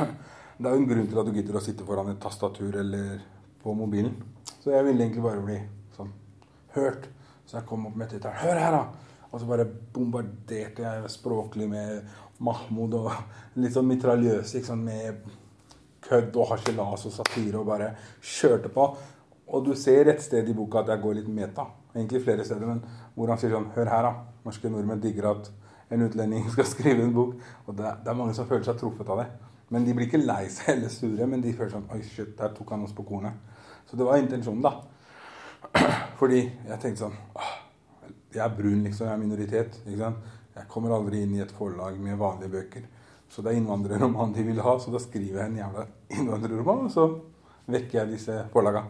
[0.60, 3.22] Det er jo en grunn til at du gidder å sitte foran et tastatur eller
[3.62, 4.12] på mobilen.
[4.60, 5.54] Så jeg ville egentlig bare bli
[5.94, 6.10] sånn
[6.74, 7.06] hørt.
[7.48, 8.82] Så jeg kom opp med tittelen 'Hør her', da!
[9.32, 12.04] Og så bare bombarderte jeg språklig med
[12.38, 13.08] Mahmoud og
[13.56, 15.22] litt sånn mitraljøse ikke sånn, med
[16.04, 18.96] kødd og harselas og satire og bare kjørte på.
[19.48, 21.70] Og du ser et sted i boka at jeg går litt meta.
[21.94, 24.12] Egentlig flere steder, men hvor han sier sånn Hør her, da.
[24.44, 25.50] Norske nordmenn digger at
[25.90, 27.36] en utlending skal skrive en bok.
[27.66, 29.28] Og det, det er mange som føler seg truffet av det.
[29.70, 32.54] Men de blir ikke lei seg eller sure, men de føler sånn Oi, shit, der
[32.56, 33.38] tok han oss på kornet.
[33.86, 34.76] Så det var intensjonen, da.
[36.20, 37.18] Fordi jeg tenkte sånn
[38.34, 39.06] Jeg er brun, liksom.
[39.06, 39.82] Jeg er minoritet.
[39.86, 40.30] ikke sant?
[40.56, 42.88] Jeg kommer aldri inn i et forlag med vanlige bøker.
[43.30, 45.84] Så det er innvandrerroman de vil ha, så da skriver jeg en jævla
[46.16, 47.04] innvandrerroman, og så
[47.70, 48.82] vekker jeg disse forlaga.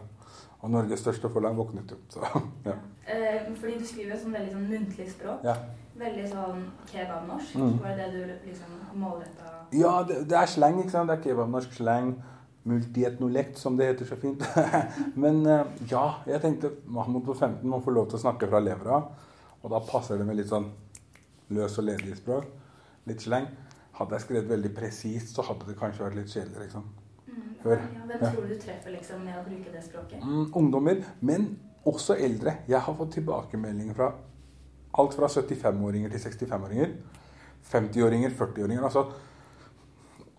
[0.61, 2.07] Og Norges største forlag våknet opp.
[2.09, 2.25] Så,
[2.69, 2.73] ja.
[3.05, 5.45] Eh, fordi du skriver sånn veldig sånn muntlig språk.
[5.45, 5.55] Ja.
[5.99, 7.55] Veldig sånn kebabnorsk.
[7.59, 7.73] Mm.
[7.83, 11.09] Var det det du liksom målretta Ja, det, det er sleng, ikke sant.
[11.11, 12.13] Det er kebabnorsk sleng.
[12.63, 14.43] Multietnolekt, som det heter så fint.
[15.23, 18.61] Men eh, ja, jeg tenkte Mahmoud på 15 må få lov til å snakke fra
[18.61, 19.01] levra.
[19.61, 20.69] Og da passer det med litt sånn
[21.51, 22.47] løs og ledig språk.
[23.09, 23.49] Litt sleng.
[23.97, 26.67] Hadde jeg skrevet veldig presist, så hadde det kanskje vært litt kjedelig.
[26.67, 26.85] liksom.
[27.27, 27.49] mm.
[27.65, 27.75] Ja,
[28.07, 28.29] Hvem Ja.
[28.31, 30.21] tror du du treffer liksom med å bruke det språket?
[30.23, 31.47] Mm, ungdommer, men
[31.85, 32.55] også eldre.
[32.69, 34.11] Jeg har fått tilbakemeldinger fra
[34.99, 36.93] alt fra 75-åringer til 65-åringer.
[37.71, 38.83] 50-åringer, 40-åringer.
[38.83, 39.05] Altså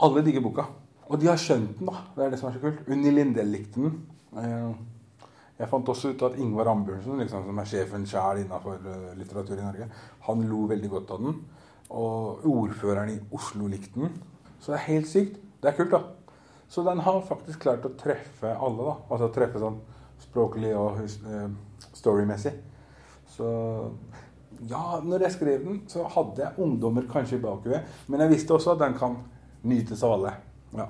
[0.03, 0.65] Alle digger boka.
[1.12, 2.01] Og de har skjønt den, da.
[2.17, 2.83] Det er det som er så kult.
[2.91, 4.01] Unni Lindell likte den.
[4.37, 4.73] Eh,
[5.61, 8.79] Jeg fant også ut at Ingvar Ambjørnsen, liksom, som er sjefen sjæl innafor
[9.15, 9.87] litteratur i Norge,
[10.27, 11.37] han lo veldig godt av den.
[11.91, 14.11] Og ordføreren i Oslo likte den.
[14.59, 15.37] Så det er helt sykt.
[15.62, 16.01] Det er kult, da.
[16.69, 18.97] Så den har faktisk klart å treffe alle, da.
[19.12, 19.79] Altså treffe sånn
[20.25, 21.47] språklig og eh,
[21.95, 22.55] storymessig.
[23.37, 23.47] Så
[24.70, 27.94] ja, når jeg skrev den, så hadde jeg ungdommer kanskje i bakhuet.
[28.07, 29.16] Men jeg visste også at den kan
[29.66, 30.35] nytes av alle.
[30.77, 30.87] Ja.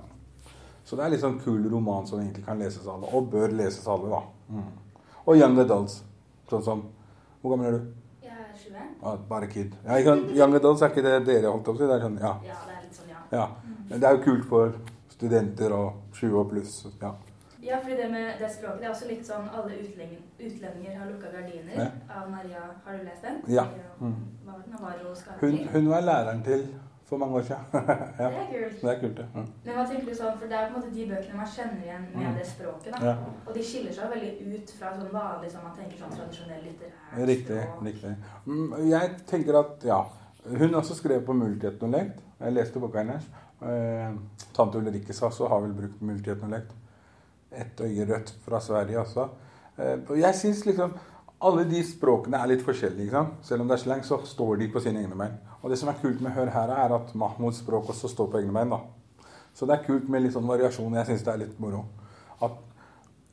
[0.85, 3.54] Så det er litt sånn kul roman som egentlig kan leses av alle, og bør
[3.56, 4.52] leses av alle, da.
[4.52, 5.11] Mm.
[5.24, 6.02] Og Young Adults.
[6.50, 6.82] Sånn som
[7.42, 7.87] Hvor gammel er du?
[8.22, 8.90] Jeg er 21.
[9.02, 9.72] Ja, bare kid.
[9.87, 9.96] Ja?
[10.37, 11.88] Young Adults er ikke det dere holdt opp til?
[11.90, 12.32] Det er sånn, ja.
[12.46, 13.22] Ja, det er litt sånn, ja.
[13.35, 13.46] ja.
[13.88, 14.76] Men det er jo kult for
[15.11, 16.76] studenter og 20 og pluss.
[17.00, 17.11] Ja.
[17.62, 21.07] Ja, fordi det med det språket, det er også litt sånn alle utlendinger, utlendinger har
[21.11, 21.90] lukka gardiner Ja.
[22.20, 23.37] av Maria Har du lest den?
[23.55, 23.64] Ja.
[24.01, 24.14] Mm.
[25.40, 26.66] Hun, hun var læreren til
[27.05, 27.64] for mange år siden.
[28.18, 28.29] ja.
[28.31, 28.81] Det er kult.
[28.83, 29.25] Det er kult, ja.
[29.35, 29.46] Mm.
[29.64, 31.83] Men hva tenker du sånn, for det er på en måte de bøkene man kjenner
[31.85, 32.35] igjen med Mm.
[32.38, 33.07] det språket, da.
[33.07, 33.14] Ja.
[33.46, 37.27] Og de skiller seg veldig ut fra sånn vanlig, som man tenker sånn tradisjonell litterær
[37.31, 37.62] Riktig.
[37.62, 37.85] språk.
[37.85, 38.14] riktig.
[38.46, 40.03] Mm, Jeg tenker at ja.
[40.59, 42.18] Hun også skrev på multietnolekt.
[42.40, 43.29] Jeg leste boka hennes.
[43.62, 44.11] Eh,
[44.55, 46.72] Tante Ulrikke Sasso har vel brukt multietnolekt.
[47.53, 49.29] Ett øye rødt fra Sverige også.
[49.79, 50.95] Eh, og jeg syns liksom
[51.43, 53.09] alle de språkene er litt forskjellige.
[53.09, 53.47] Ikke sant?
[53.47, 55.38] Selv om det er slang, så står de på sine egne bein.
[55.62, 58.43] Og det som er kult med Hør her, er at Mahmouds språk også står på
[58.43, 58.71] egne bein.
[58.71, 58.79] da.
[59.55, 60.95] Så det er kult med litt sånn variasjon.
[61.01, 61.85] Jeg syns det er litt moro.
[62.43, 62.57] At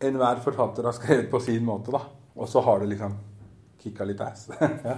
[0.10, 2.02] enhver forfatter har skrevet på sin måte, da.
[2.36, 3.16] Og så har det liksom
[3.80, 4.50] kicka litt ass.
[4.90, 4.98] ja.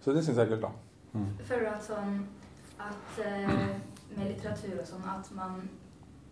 [0.00, 0.72] Så det syns jeg er kult, da.
[1.44, 2.22] Føler du at sånn
[2.82, 3.50] at eh,
[4.16, 5.60] med litteratur og sånn at man,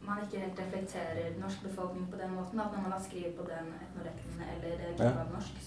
[0.07, 2.61] man ikke helt reflekterer norsk befolkning på den måten?
[2.61, 5.13] At når man da skriver på den etnolekten eller det Ja.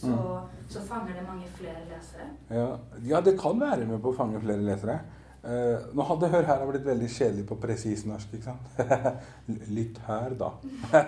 [0.02, 2.28] så, så fanger det mange flere lesere?
[2.50, 2.78] Ja,
[3.12, 5.00] ja, det kan være med på å fange flere lesere.
[5.44, 8.78] Uh, nå hadde Hør her blitt veldig kjedelig på presis norsk, ikke sant?
[9.78, 10.52] Litt her, da.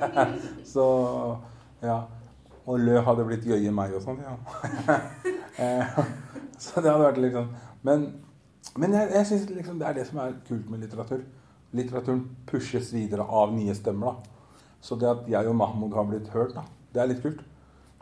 [0.73, 0.88] så
[1.81, 2.01] ja.
[2.65, 4.35] Og Lø hadde blitt jøye meg og sånn, ja.
[5.61, 6.03] uh,
[6.63, 7.47] så det hadde vært liksom
[7.85, 8.05] Men,
[8.75, 11.23] men jeg, jeg syns liksom det er det som er kult med litteratur.
[11.75, 14.15] Litteraturen pushes videre av nye stemmer.
[14.15, 14.55] da.
[14.81, 17.41] Så det at jeg og Mahmoud har blitt hørt, da, det er litt kult.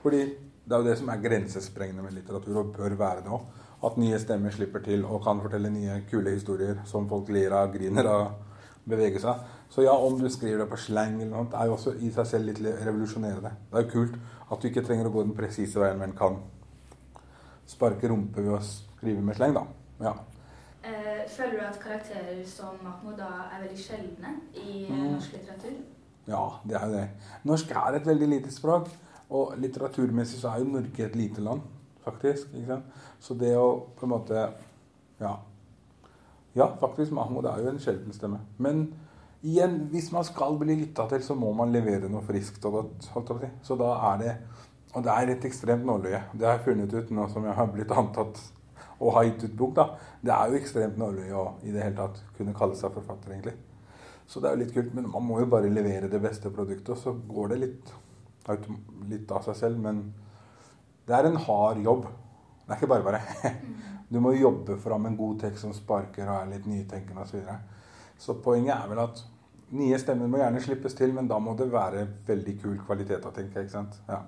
[0.04, 0.24] Fordi
[0.64, 3.98] det er jo det som er grensesprengende med litteratur, og bør være det òg at
[4.00, 8.08] nye stemmer slipper til og kan fortelle nye, kule historier som folk ler av, griner
[8.08, 8.24] av,
[8.88, 9.42] beveger seg.
[9.72, 12.30] Så ja, om du skriver det på slang eller noe, er jo også i seg
[12.30, 13.52] selv litt revolusjonerende.
[13.72, 14.20] Det er jo kult
[14.54, 16.40] at du ikke trenger å gå den presise veien, men kan
[17.68, 19.66] sparke rumpe ved å skrive med slang, da.
[20.04, 20.16] Ja.
[21.24, 25.04] Eh, føler du at karakterer som Mahmoud da er veldig sjeldne i mm.
[25.14, 25.78] norsk litteratur?
[26.28, 27.08] Ja, det er jo det.
[27.44, 28.90] Norsk er et veldig lite språk.
[29.34, 31.62] Og litteraturmessig så er jo Norge et lite land
[32.04, 32.54] faktisk.
[32.54, 33.02] ikke sant?
[33.20, 34.50] Så det å på en måte
[35.22, 35.38] Ja.
[36.56, 38.40] Ja, faktisk, Mahmoud er jo en sjelden stemme.
[38.58, 38.94] Men
[39.42, 43.08] igjen, hvis man skal bli lytta til, så må man levere noe friskt og godt.
[43.14, 44.38] holdt jeg på Så da er det
[44.96, 46.22] Og det er et ekstremt nåløye.
[46.34, 48.38] Det har jeg funnet ut nå som jeg har blitt antatt
[49.00, 49.76] og har gitt ut bok.
[49.76, 49.86] da.
[50.22, 53.56] Det er jo ekstremt nåløye å i det hele tatt kunne kalle seg forfatter, egentlig.
[54.28, 54.94] Så det er jo litt kult.
[54.96, 57.94] Men man må jo bare levere det beste produktet, og så går det litt,
[59.10, 59.82] litt av seg selv.
[59.84, 60.06] Men
[61.08, 62.08] det er en hard jobb.
[62.64, 63.26] Det er ikke bare bare.
[64.14, 67.32] Du må jobbe fram en god tekst som sparker og er litt nytenkende osv.
[67.32, 67.56] Så, videre.
[68.22, 69.24] så poenget er vel at
[69.74, 73.32] nye stemmer må gjerne slippes til, men da må det være veldig kul kvalitet å
[73.34, 73.64] tenke.
[73.64, 73.98] ikke sant?
[74.06, 74.20] Ja.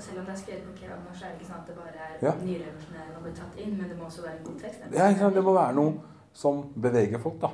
[0.00, 2.16] Selv om det er skrevet på norsk, er det ikke sånn at det bare er
[2.24, 2.32] ja.
[2.40, 4.88] nyrevolusjonerende og blir tatt inn, men det må også være en god tekst?
[4.90, 5.30] Ja?
[5.36, 5.94] Det må være noe
[6.34, 7.52] som beveger folk, da.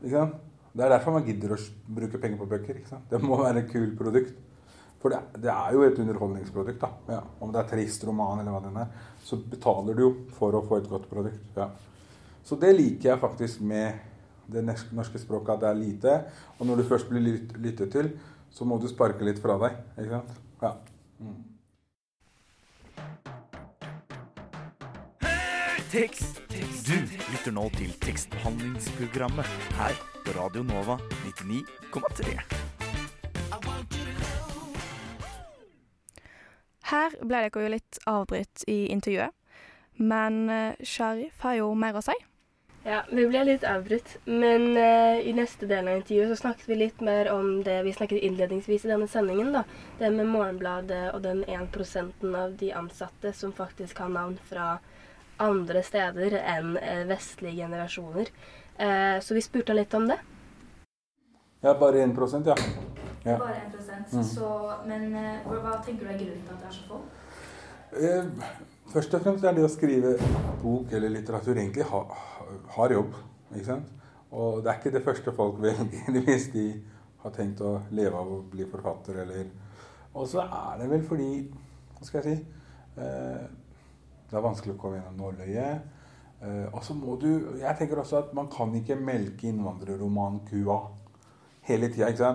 [0.00, 0.38] Ikke sant?
[0.70, 1.58] Det er derfor man gidder å
[1.98, 2.78] bruke penger på bøker.
[2.78, 3.08] ikke sant?
[3.10, 4.38] Det må være et kult produkt.
[5.00, 6.80] For det, det, er jo et underholdningsprodukt.
[6.80, 7.16] da.
[7.16, 10.54] Ja, om det er trist roman eller hva det er, så betaler du jo for
[10.54, 11.42] å få et godt produkt.
[11.56, 11.70] Ja.
[12.46, 14.06] Så det liker jeg faktisk med
[14.50, 16.16] det norske språket, at det er lite.
[16.58, 17.24] Og når du først blir
[17.56, 18.12] lyttet til,
[18.50, 19.78] så må du sparke litt fra deg.
[19.96, 20.36] Ikke sant?
[20.62, 20.74] Ja.
[21.20, 21.38] Mm.
[25.90, 26.38] Tekst,
[26.86, 26.94] Du
[27.32, 32.36] lytter nå til tekstbehandlingsprogrammet her på Radio Nova 99,3.
[36.92, 39.34] Her ble dere jo litt avbrutt i intervjuet,
[39.98, 42.14] men uh, Sharif har jo mer å si.
[42.86, 46.78] Ja, vi ble litt avbrutt, men uh, i neste del av intervjuet så snakket vi
[46.84, 49.50] litt mer om det vi snakket innledningsvis i denne sendingen.
[49.58, 49.66] da.
[49.98, 54.76] Det med Morgenbladet og den 1% av de ansatte som faktisk har navn fra
[55.42, 58.32] andre steder enn uh, vestlige generasjoner.
[58.80, 60.18] Uh, så vi spurte litt om det.
[61.60, 62.56] Ja, bare 1 ja.
[63.24, 63.36] Ja.
[63.36, 64.24] Bare 1 mm.
[64.24, 64.50] så,
[64.86, 67.02] Men uh, hva tenker du er grunnen til at det er så få?
[67.90, 68.24] Eh,
[68.92, 70.12] først og fremst er det å skrive
[70.62, 72.04] bok eller litteratur egentlig ha,
[72.76, 73.16] har jobb.
[73.50, 73.88] ikke sant?
[74.30, 76.66] Og det er ikke det første folk velger hvis de
[77.24, 79.50] har tenkt å leve av å bli forfatter eller
[80.14, 81.32] Og så er det vel fordi
[81.98, 82.60] Hva skal jeg si?
[83.02, 83.42] Eh,
[84.30, 85.96] det er vanskelig å komme gjennom nåløyet.
[86.40, 90.78] Eh, og så må du Jeg tenker også at man kan ikke melke innvandrerromankua
[91.68, 92.34] hele tida.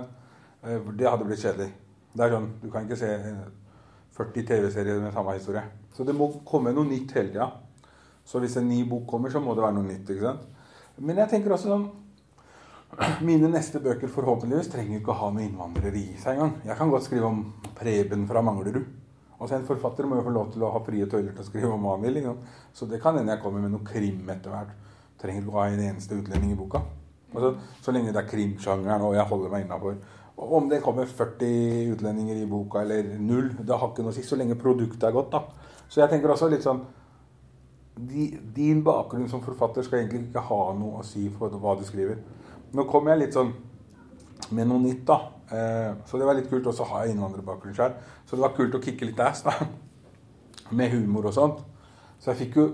[0.63, 1.71] Eh, det hadde blitt kjedelig.
[2.13, 3.11] Det er sånn, Du kan ikke se
[4.15, 5.63] 40 TV-serier med samme historie.
[5.93, 7.51] Så det må komme noe nytt hele tida.
[8.25, 10.09] Så hvis en ny bok kommer, så må det være noe nytt.
[10.09, 10.41] ikke sant?
[10.97, 11.89] Men jeg tenker også sånn
[13.27, 16.53] Mine neste bøker forhåpentligvis trenger ikke å ha noe innvandrere i seg engang.
[16.63, 17.41] Jeg kan godt skrive om
[17.75, 18.85] Preben fra Manglerud.
[19.39, 21.71] Altså En forfatter må jo få lov til å ha frie tøyler til å skrive
[21.75, 22.19] om hva han vil.
[22.19, 22.37] Liksom.
[22.73, 24.75] Så det kan hende jeg kommer med noe krim etter hvert.
[25.21, 26.83] Trenger ikke å ha en eneste utlending i boka.
[27.35, 29.97] Altså, så lenge det er krimsjangeren og jeg holder meg innafor
[30.35, 34.23] om det kommer 40 utlendinger i boka eller null, det har ikke noe å si
[34.27, 35.31] så lenge produktet er godt.
[35.31, 35.43] da.
[35.87, 36.83] Så jeg tenker også litt sånn
[37.95, 42.17] Din bakgrunn som forfatter skal egentlig ikke ha noe å si for hva du skriver.
[42.75, 43.53] Nå kommer jeg litt sånn
[44.49, 45.19] med noe nytt, da.
[45.49, 46.67] Eh, så det var litt kult.
[46.67, 47.95] Og så har jeg innvandrerbakgrunn sjøl.
[48.25, 49.55] Så det var kult å kicke litt ass, da.
[50.77, 51.61] Med humor og sånt.
[52.19, 52.69] Så jeg fikk jo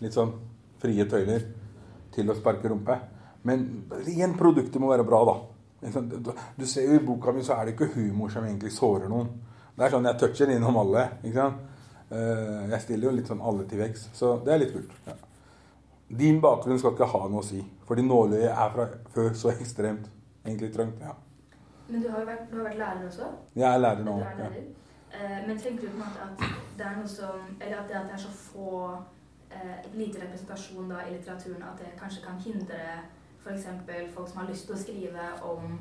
[0.00, 0.34] litt sånn
[0.80, 1.46] frie tøyler
[2.14, 2.96] til å sparke rumpe.
[3.48, 3.66] Men
[4.04, 5.38] igjen, produktet må være bra, da.
[6.56, 9.30] Du ser jo I boka mi så er det ikke humor som egentlig sårer noen.
[9.76, 11.06] Det er sånn jeg toucher innom alle.
[11.24, 11.66] ikke sant?
[12.10, 14.08] Eh, jeg stiller jo litt sånn alle til veggs.
[14.16, 14.92] Så det er litt kult.
[15.06, 15.16] Ja.
[16.20, 17.62] Din bakgrunn skal ikke ha noe å si.
[17.88, 20.08] Fordi nåløyet er fra før så ekstremt
[20.50, 21.00] egentlig trangt.
[21.00, 21.14] ja.
[21.90, 23.28] Men du har jo vært, du har vært lærer også?
[23.56, 24.12] Jeg er lærer nå.
[24.18, 24.58] Er lærer.
[24.60, 25.20] Ja.
[25.20, 26.44] Eh, men tenker du på en måte at
[26.78, 28.68] det er noe som Eller at det, at det er så få
[29.50, 32.78] eh, lite representasjon da i litteraturen at det kanskje kan hindre
[33.42, 33.66] f.eks.
[34.14, 35.74] folk som har lyst til å skrive om,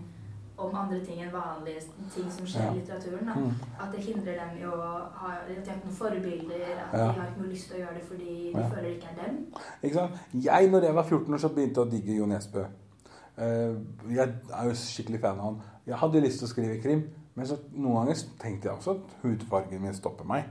[0.57, 1.81] om andre ting enn vanlige
[2.15, 2.71] ting som skjer Ja.
[2.73, 3.25] i litteraturen.
[3.29, 3.33] Da.
[3.35, 3.53] Mm.
[3.83, 4.77] At det hindrer dem i å
[5.21, 7.07] ha noen forbilder, at Ja.
[7.11, 9.25] de har ikke noe lyst til å gjøre det fordi de føler det ikke er
[9.25, 9.37] dem.
[9.83, 10.11] Ikke sant?
[10.33, 12.65] Jeg, når jeg var 14 år, så begynte jeg å digge Jo Nesbø.
[13.39, 13.75] Eh,
[14.11, 15.59] jeg er jo skikkelig fan av han.
[15.87, 17.05] Jeg hadde lyst til å skrive krim,
[17.37, 20.49] men så noen ganger tenkte jeg også at hudfargen min stopper meg.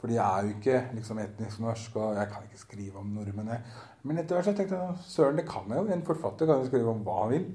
[0.00, 3.54] Fordi jeg er jo ikke liksom etnisk norsk, og jeg kan ikke skrive om nordmenn.
[4.06, 5.86] Men etter hvert så tenkte jeg søren, det kan jeg jo.
[5.94, 7.46] En forfatter kan jo skrive om hva han vil.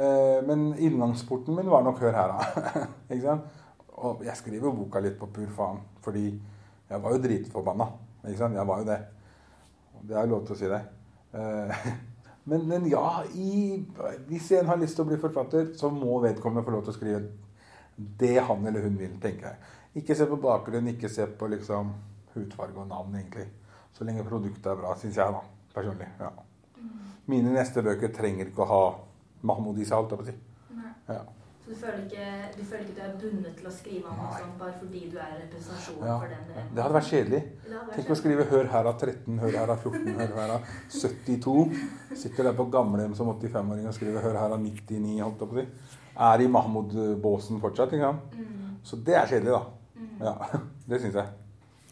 [0.00, 2.84] Eh, men inngangsporten min var nok Hør her, da.
[3.14, 3.56] ikke sant?
[4.00, 6.28] Og jeg skriver jo boka litt på pur faen, fordi
[6.90, 7.90] jeg var jo dritforbanna.
[8.26, 8.58] Ikke sant?
[8.58, 9.00] Jeg var jo det.
[10.08, 10.84] Det er lov til å si det.
[12.44, 13.84] Men, men ja, i,
[14.28, 16.96] hvis en har lyst til å bli forfatter, så må vedkommende få lov til å
[16.96, 17.22] skrive
[18.20, 19.72] det han eller hun vil, tenker jeg.
[20.00, 21.92] Ikke se på bakgrunn, ikke se på liksom
[22.34, 23.48] hudfarge og navn, egentlig.
[23.92, 25.42] Så lenge produktet er bra, syns jeg, da.
[25.74, 26.08] Personlig.
[26.20, 26.30] ja.
[27.30, 28.84] Mine neste bøker trenger ikke å ha
[29.46, 30.38] Mahmoud i seg, holdt jeg på å si.
[31.10, 31.20] Ja.
[31.70, 32.26] Du føler, ikke,
[32.58, 35.18] du føler ikke du er bundet til å skrive om noe sånt bare fordi du
[35.22, 36.16] er representasjon Ja.
[36.18, 37.42] for den Det hadde vært kjedelig.
[37.70, 40.60] Vært Tenk å skrive 'Hør her av 13', 'Hør her av 14', 'Hør her av
[40.88, 42.16] 72'.
[42.16, 45.54] Sitter der på gamlehjem som 85-åring og skriver 'Hør her av 99', holdt jeg på
[45.54, 45.68] å si.
[46.18, 48.34] Er i Mahmoud-båsen fortsatt, ikke sant?
[48.34, 48.76] Mm.
[48.82, 49.62] Så det er kjedelig, da.
[49.94, 50.08] Mm.
[50.20, 50.34] Ja,
[50.88, 51.28] det syns jeg.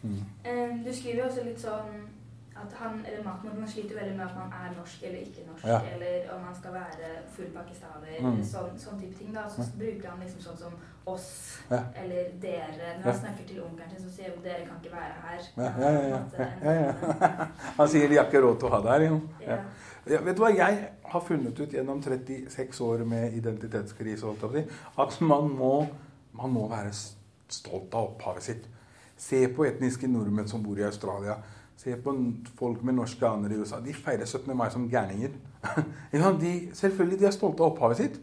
[0.03, 0.83] Mm.
[0.85, 2.18] Du skriver jo også litt sånn
[2.63, 5.65] at han eller Mahmoud man sliter veldig med at man er norsk eller ikke norsk,
[5.65, 5.79] Ja.
[5.93, 8.43] eller om man skal være full pakistaner, Mm.
[8.43, 9.33] sånn, sånn type ting.
[9.33, 10.73] da, Så bruker han liksom sånn som
[11.05, 11.79] oss Ja.
[11.95, 12.97] eller dere.
[12.97, 13.11] Når Ja.
[13.11, 15.39] han snakker til onkelen sin, så sier han dere kan ikke være her.
[15.57, 16.07] Ja, ja, ja.
[16.09, 16.45] ja.
[16.63, 17.47] Ja, ja, sånn- ja.
[17.77, 19.21] Han sier de har ikke råd til å ha det her.
[19.47, 19.57] Ja.
[20.07, 24.23] Ja, vet du hva jeg har funnet ut gjennom 36 år med identitetskrise,
[24.97, 25.87] at man må,
[26.33, 26.91] man må være
[27.47, 28.65] stolt av opphavet sitt.
[29.17, 31.35] Se på etniske nordmenn som bor i Australia.
[31.79, 32.13] Se på
[32.59, 33.79] folk med norske aner i USA.
[33.79, 34.51] De feirer 17.
[34.57, 35.31] mai som gærninger.
[36.41, 38.17] de, selvfølgelig de er stolte av opphavet sitt.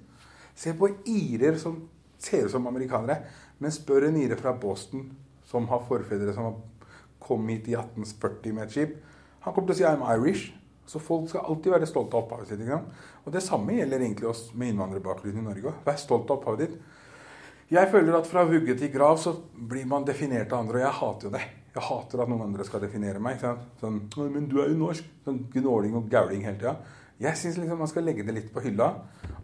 [0.57, 1.79] Se på irer som
[2.21, 3.23] ser ut som amerikanere.
[3.59, 5.09] Men spør en ire fra Boston
[5.49, 6.61] som har forfedre som har
[7.23, 8.95] kommet hit i 1840 med et skip.
[9.47, 10.53] Han kommer til å si 'I'm Irish'.
[10.87, 12.61] Så folk skal alltid være stolte av opphavet sitt.
[13.25, 15.73] Og det samme gjelder egentlig oss med innvandrerbakgrunn i Norge.
[15.85, 16.81] Vær stolt av opphavet ditt.
[17.71, 20.99] Jeg føler at fra vugge til grav så blir man definert av andre, og jeg
[21.01, 21.66] hater jo det.
[21.77, 23.43] Jeg hater at noen andre skal definere meg.
[23.81, 26.77] Sånn, 'Men du er jo norsk.' Sånn gnåling og gauling hele tida.
[27.20, 28.95] Jeg syns liksom man skal legge det litt på hylla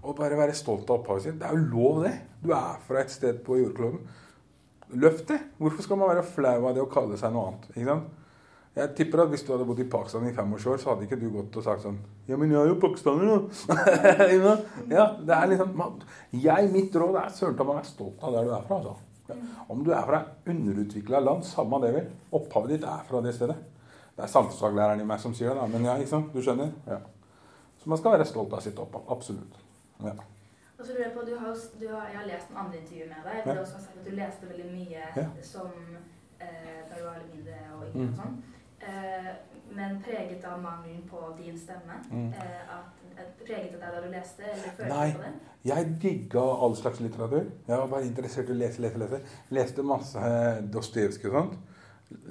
[0.03, 1.39] og bare være stolt av opphavet sitt.
[1.39, 2.21] Det er jo lov, det.
[2.43, 4.01] Du er fra et sted på jordkloden.
[4.93, 5.39] Løft det.
[5.59, 7.71] Hvorfor skal man være flau av det å kalle seg noe annet?
[7.77, 8.19] Ikke sant?
[8.73, 11.21] Jeg tipper at Hvis du hadde bodd i Pakistan i 25 år, så hadde ikke
[11.21, 13.39] du gått og sagt sånn Ja, men jeg er jo pakistaner, jo.
[14.97, 15.75] Ja, det er liksom
[16.33, 18.79] jeg, Mitt råd er søren ta meg være stolt av der du er fra.
[18.81, 19.12] Altså.
[19.69, 22.09] Om du er fra underutvikla land, samme det vel.
[22.33, 23.57] Opphavet ditt er fra det stedet.
[24.17, 25.67] Det er samfunnsfaglæreren i meg som sier det, da.
[25.73, 26.33] men ja, ikke sant?
[26.35, 26.73] du skjønner?
[26.87, 26.99] Ja.
[27.79, 29.05] Så man skal være stolt av sitt opphav.
[29.11, 29.57] Absolutt.
[30.03, 30.13] Ja.
[30.79, 33.09] Og så lurer jeg på, du har, du har, Jeg har lest noen andre intervjuer
[33.09, 33.39] med deg.
[33.47, 33.55] Ja.
[33.55, 35.27] Du også har sagt at du leste veldig mye Ja.
[35.43, 35.71] som
[36.41, 38.09] eh, da du var litt mindre og yngre Mm.
[38.11, 38.37] og sånn.
[38.83, 39.33] Eh,
[39.73, 42.01] men preget av mangelen på din stemme.
[42.11, 42.33] Mm.
[42.35, 43.02] Eh, at
[43.47, 45.09] preget av deg da du leste, eller følte Nei.
[45.17, 45.53] på det?
[45.69, 47.47] Jeg digga all slags litteratur.
[47.69, 49.21] Jeg var bare interessert i å lese, lese, lese.
[49.55, 51.57] Leste masse eh, Dostojevskij og sånt.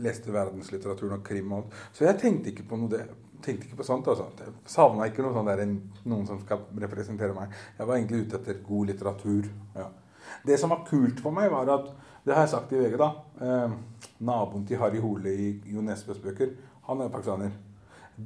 [0.03, 1.79] Leste verdenslitteraturen og krim og alt.
[1.95, 3.05] Så jeg tenkte ikke på noe det.
[3.41, 4.27] Tenkte ikke på sånt, altså.
[4.37, 5.63] Jeg savna ikke noe sånt der,
[6.11, 7.55] noen som skal representere meg.
[7.79, 9.49] Jeg var egentlig ute etter god litteratur.
[9.79, 9.87] Ja.
[10.45, 13.07] Det som var kult for meg, var at Det har jeg sagt i VG, da.
[13.41, 13.71] Eh,
[14.21, 16.51] naboen til Harry Hole i Jo Nesbøs bøker,
[16.85, 17.55] han er pakistaner.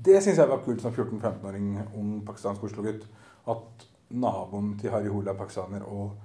[0.03, 3.05] Det syns jeg var kult som 14-15-åring, ung pakistansk Oslo-gutt.
[3.47, 6.15] At naboen til Harry Hole er pakistaner, og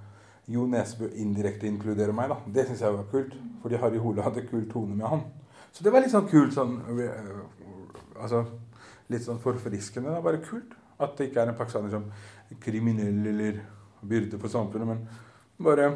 [0.51, 2.29] Jo Nesbø indirekte inkluderer meg.
[2.29, 2.37] da.
[2.45, 5.21] Det syns jeg var kult, fordi Harry Hole hadde kul tone med han.
[5.71, 7.45] Så det var litt sånn kult sånn øh,
[8.21, 8.43] Altså
[9.09, 10.11] litt sånn forfriskende.
[10.17, 12.09] Er bare kult at det ikke er en pakistaner som
[12.51, 13.61] er kriminell eller
[14.01, 15.87] byrde for samfunnet, men bare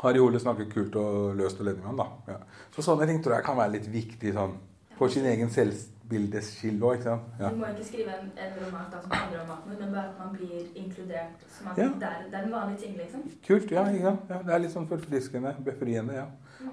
[0.00, 2.34] Harry Hole snakker kult og løst og ledig med han, da.
[2.34, 2.66] Ja.
[2.74, 4.56] Så sånne ting tror jeg kan være litt viktig sånn
[5.00, 7.04] for sin egen selvbildeskilde òg.
[7.06, 7.48] Ja.
[7.48, 10.18] Du må ikke skrive en, en roman da, som handler om maten, men bare at
[10.20, 11.44] man blir inkludert.
[11.70, 11.86] At Ja.
[12.02, 13.22] det, er, det er en vanlig ting, liksom.
[13.46, 14.12] Kult, ja, ja.
[14.28, 16.14] Det er litt sånn forfriskende, befriende.
[16.20, 16.26] ja.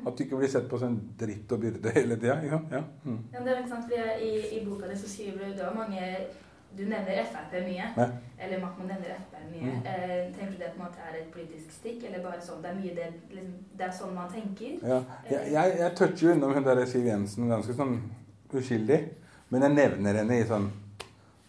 [0.05, 2.35] At du ikke blir sett på som dritt og byrde hele tida.
[2.43, 2.59] Ja.
[2.71, 2.81] Ja.
[3.05, 3.21] Mm.
[3.33, 6.09] Ja, det er sant, fordi i, I boka di så skriver du det var mange
[6.75, 7.85] Du nevner Frp mye.
[7.97, 8.07] Ja.
[8.37, 9.75] Eller Mahmoud nevner Frp mye.
[9.77, 9.85] Mm.
[9.85, 12.73] Eh, tenker du det på en måte er et politisk stikk, eller bare sånn det
[12.73, 14.75] er mye det, liksom, det er sånn man tenker?
[14.81, 14.99] Ja.
[15.29, 17.95] Jeg, jeg, jeg toucher jo innom hun der Siv Jensen ganske sånn
[18.53, 18.99] uskyldig.
[19.49, 20.69] Men jeg nevner henne i sånn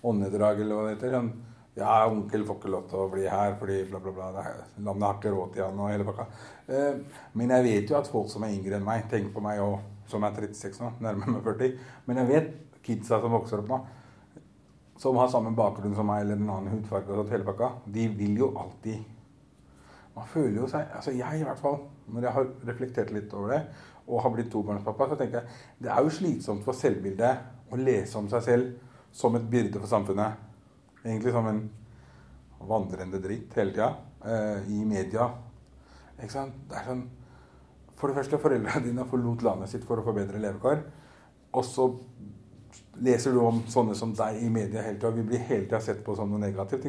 [0.07, 1.19] åndedrag eller hva det heter.
[1.19, 1.31] Sånn,
[1.79, 4.31] ja, onkel får ikke lov til å bli her fordi bla, bla, bla.
[4.35, 6.27] det Landet har ikke råd til han og hele pakka.
[6.66, 9.62] Eh, men jeg vet jo at folk som er yngre enn meg, tenker på meg
[9.62, 9.79] òg,
[10.11, 11.77] som er 36 nå, nærmer meg 40.
[12.09, 13.79] Men jeg vet kidsa som vokser opp nå,
[14.99, 18.42] som har samme bakgrunn som meg eller en annen hudfarge og hele pakka, de vil
[18.42, 19.14] jo alltid
[20.18, 21.76] Man føler jo seg altså Jeg i hvert fall,
[22.11, 23.61] når jeg har reflektert litt over det,
[24.09, 28.18] og har blitt tobarnspappa, så tenker jeg det er jo slitsomt for selvbildet å lese
[28.18, 30.40] om seg selv som et byrde for samfunnet.
[31.05, 31.61] Egentlig som en
[32.68, 33.92] vandrende dritt hele tida.
[34.24, 35.28] Eh, I media.
[36.18, 36.57] Ikke sant?
[36.68, 37.07] Det er sånn
[37.99, 40.84] For det første, foreldrene dine forlot landet sitt for å få bedre levekår.
[41.59, 41.88] Og så
[43.05, 45.14] leser du om sånne som deg i media hele tida.
[45.14, 46.86] Vi blir hele tida sett på som noe negativt.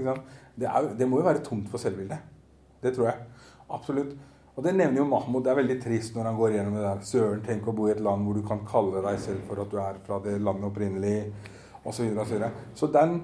[0.55, 2.19] Det, er, det må jo være tomt for selvbildet.
[2.81, 3.47] Det tror jeg.
[3.69, 4.15] Absolutt.
[4.55, 5.43] Og det nevner jo Mahmoud.
[5.45, 7.03] Det er veldig trist når han går gjennom det der.
[7.07, 9.71] Søren, tenk å bo i et land hvor du kan kalle deg selv for at
[9.71, 11.17] du er fra det landet opprinnelig,
[11.87, 12.09] osv.
[12.27, 13.21] Så, så den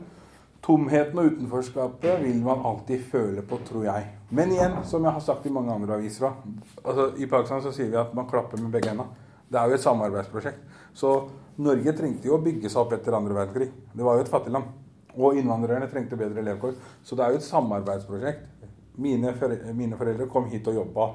[0.65, 4.07] tomheten og utenforskapet vil man alltid føle på, tror jeg.
[4.29, 7.91] Men igjen, som jeg har sagt i mange andre aviser altså, I Pakistan så sier
[7.91, 9.11] vi at man klapper med begge hendene.
[9.51, 10.63] Det er jo et samarbeidsprosjekt.
[10.95, 11.11] Så
[11.61, 13.69] Norge trengte jo å bygge seg opp etter andre verdenskrig.
[13.93, 14.71] Det var jo et fattig land.
[15.15, 16.75] Og innvandrerne trengte bedre levekår.
[17.03, 18.49] Så det er jo et samarbeidsprosjekt.
[18.99, 19.31] Mine,
[19.75, 21.09] mine foreldre kom hit og jobba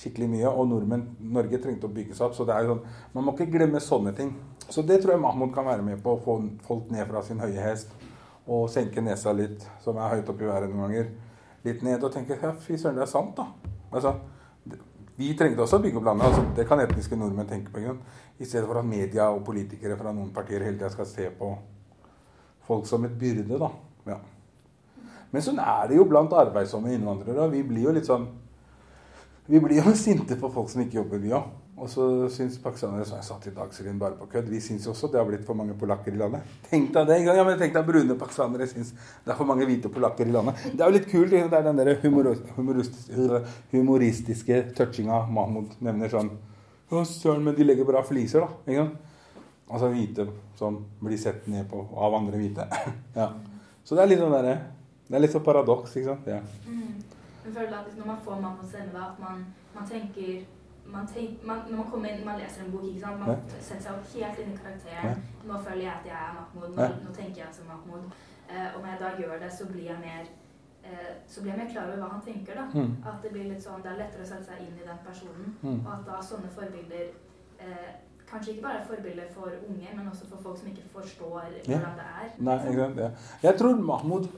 [0.00, 1.02] skikkelig mye, og nordmenn,
[1.34, 2.36] Norge trengte å bygge seg opp.
[2.36, 2.84] Så det er jo sånn,
[3.14, 4.32] man må ikke glemme sånne ting.
[4.70, 6.36] Så det tror jeg Mahmoud kan være med på å få
[6.66, 7.90] folk ned fra sin høye hest
[8.50, 11.10] og senke nesa litt, som er høyt oppe i været noen ganger,
[11.66, 13.74] litt ned og tenke ja, fy søren, det er sant, da.
[13.92, 14.14] Altså,
[15.20, 16.30] vi trengte også å bygge opp landet.
[16.30, 17.82] Altså, det kan etniske nordmenn tenke på.
[18.40, 21.50] I stedet for at media og politikere fra noen partier hele tida skal se på
[22.64, 23.58] folk som et byrde.
[23.60, 23.68] da.
[24.08, 24.16] Ja.
[25.30, 27.50] Men sånn er det jo blant arbeidsomme innvandrere.
[27.52, 28.28] Vi blir jo litt sånn
[29.50, 31.48] Vi blir jo sinte på folk som ikke jobber, vi òg.
[31.80, 35.08] Og så syns pakistanere som jeg satt i Dagsrevyen bare på kødd, vi syns også
[35.08, 36.48] det har blitt for mange polakker i landet.
[36.68, 37.16] Tenk deg det!
[37.24, 40.60] Ja, men tenk deg brune pakistanere syns det er for mange hvite polakker i landet.
[40.74, 41.32] Det er jo litt kult.
[41.32, 43.40] Det er den der humoristiske,
[43.72, 46.34] humoristiske touchinga Mahmoud nevner sånn
[46.90, 48.60] Å, søren, men de legger bra fliser, da.
[48.66, 49.08] Ikke sant?
[49.70, 50.26] Altså hvite
[50.58, 52.66] som blir sett ned på av andre hvite.
[53.20, 53.30] ja.
[53.86, 54.56] Så det er litt sånn derre
[55.06, 56.28] Det er litt sånn paradoks, ikke sant?
[56.28, 56.40] Ja.
[56.66, 56.98] Mm.
[57.46, 60.42] Jeg føler at Når man får Mahmoud scenen, at man, man tenker
[60.92, 63.20] man tenk, man, når man kommer inn, man leser en bok, ikke sant?
[63.22, 63.62] man ja.
[63.68, 65.22] setter seg helt inn i karakteren.
[65.22, 65.46] Ja.
[65.48, 66.68] Nå føler jeg at jeg er Mahmoud.
[66.74, 66.98] Nå, ja.
[67.04, 68.12] nå tenker jeg som Mahmoud.
[68.50, 70.28] Eh, når jeg da gjør det, så blir jeg mer
[70.84, 72.60] eh, så blir jeg mer klar over hva han tenker.
[72.60, 72.66] da.
[72.74, 72.92] Mm.
[73.06, 75.56] At det blir litt sånn, det er lettere å sette seg inn i den personen.
[75.62, 75.80] Mm.
[75.80, 77.10] Og at da sånne forbilder
[77.64, 77.90] eh,
[78.30, 81.96] Kanskje ikke bare er forbilder for unge, men også for folk som ikke forstår hvordan
[81.98, 82.28] det er.
[82.46, 83.24] Nei, ikke sant?
[83.42, 84.28] Jeg tror Mahmoud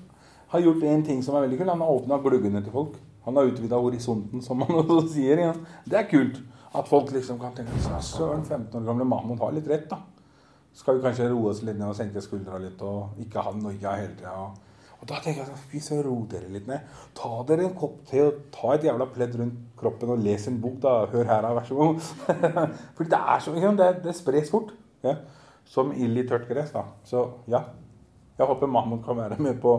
[0.55, 1.73] har gjort en ting som er veldig kult.
[1.75, 2.97] Han har åpna gluggene til folk.
[3.27, 5.45] Han har utvida horisonten, som man også sier.
[5.47, 5.53] Ja.
[5.87, 6.41] Det er kult.
[6.73, 10.01] At folk liksom kan tenke Søren, 15 år gamle Mahmoud har litt rett, da.
[10.73, 13.93] Skal vi kanskje roe oss litt ned og senke skuldra litt og ikke ha noia
[13.99, 14.47] hele tida.
[15.03, 16.87] Og da tenker jeg sånn Fy søren, ro dere litt ned.
[17.18, 20.61] Ta dere en kopp te og ta et jævla pledd rundt kroppen og les en
[20.62, 20.95] bok, da.
[21.12, 21.53] Hør her, da.
[21.59, 22.11] Vær så god.
[22.97, 24.73] For det er så Det, det spres fort.
[25.05, 25.16] Ja.
[25.68, 26.87] Som ild i tørt gress, da.
[27.05, 27.64] Så ja.
[28.39, 29.75] Jeg håper Mahmoud kan være med på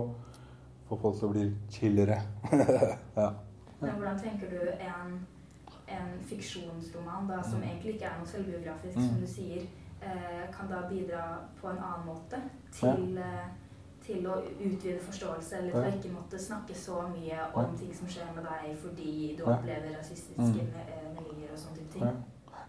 [0.88, 2.22] få folk som blir bli chillere.
[3.16, 3.34] ja.
[3.80, 5.28] Men hvordan tenker du en,
[5.88, 7.64] en fiksjonsroman da, som mm.
[7.64, 9.08] egentlig ikke er noe selvbiografisk, mm.
[9.08, 9.66] som du sier,
[10.02, 11.24] eh, kan da bidra
[11.62, 12.40] på en annen måte
[12.72, 13.28] til, ja.
[13.28, 13.50] eh,
[14.06, 17.80] til å utvide forståelse, eller til å ikke måtte snakke så mye om ja.
[17.80, 20.78] ting som skjer med deg fordi du opplever rasistiske mm.
[20.84, 22.22] Eh, miljøer og sånne type ting?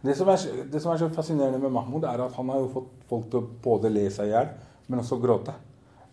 [0.05, 0.43] Det som, er,
[0.73, 3.41] det som, er, så fascinerende med Mahmoud, er at han har jo fått folk til
[3.41, 4.51] å både le seg i hjel,
[4.87, 5.55] men også gråte.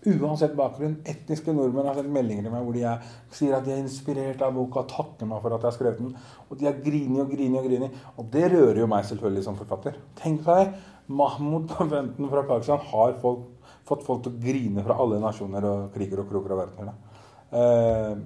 [0.01, 0.95] Uansett bakgrunn.
[1.05, 3.03] Etniske nordmenn har sendt meldinger til meg hvor de er,
[3.35, 6.15] sier at de er inspirert av boka, takker meg for at jeg har skrevet den.
[6.49, 7.91] Og de har grini og grini og grini.
[8.17, 9.99] Og det rører jo meg selvfølgelig som forfatter.
[10.17, 10.73] Tenk deg,
[11.11, 13.45] Mahmoud på 15 fra Pakistan har folk,
[13.87, 18.21] fått folk til å grine fra alle nasjoner og kriger og kroker og verdener.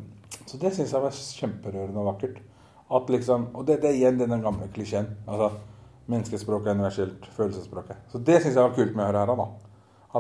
[0.46, 2.42] Så det syns jeg var kjemperørende og vakkert.
[2.96, 5.08] At liksom, og det, det er igjen den gamle klisjeen.
[5.26, 5.52] Altså,
[6.12, 8.04] menneskespråket er universelt følelsesspråket.
[8.12, 9.40] Så det syns jeg var kult med å høre her.
[9.40, 9.48] da.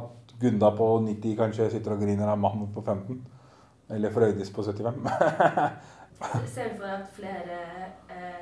[0.01, 3.19] At Gunda på 90 kanskje sitter og griner av Mahmoud på 15.
[3.95, 5.05] Eller Frøydis på 75.
[6.53, 7.59] Ser du for deg at flere
[8.09, 8.39] eh,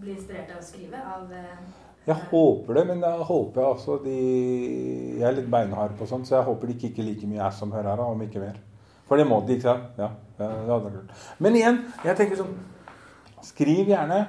[0.00, 0.98] blir inspirert av å skrive?
[0.98, 1.62] Av, eh,
[2.06, 4.18] jeg håper det, men jeg håper jeg også de
[5.20, 7.72] Jeg er litt beinhard på sånt, så jeg håper de kikker like mye ass som
[7.74, 8.58] hører her, om ikke mer.
[9.06, 9.98] For det må de, ikke sant?
[9.98, 10.78] Ja, ja,
[11.38, 12.54] Men igjen, jeg tenker sånn
[13.42, 14.20] Skriv gjerne.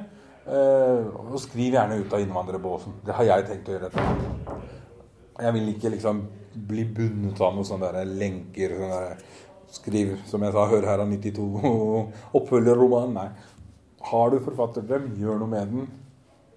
[0.43, 2.95] Eh, og skriv gjerne ut av innvandrerbåsen.
[3.05, 3.91] Det har jeg tenkt å gjøre.
[5.39, 6.23] Jeg vil ikke liksom
[6.55, 8.77] bli bundet av noen sånne der lenker.
[8.79, 9.25] Sånne der,
[9.73, 11.47] skriv, som jeg sa, hør her av 92
[12.39, 13.17] oppfølgerroman.
[13.17, 13.27] Nei.
[14.03, 15.91] Har du forfatterdrøm, gjør noe med den.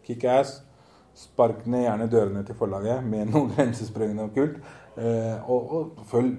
[0.06, 0.60] Kickass.
[1.16, 4.58] Spark ned gjerne dørene til forlaget med noe grensesprengende og kult.
[4.96, 6.34] Eh, og, og, følg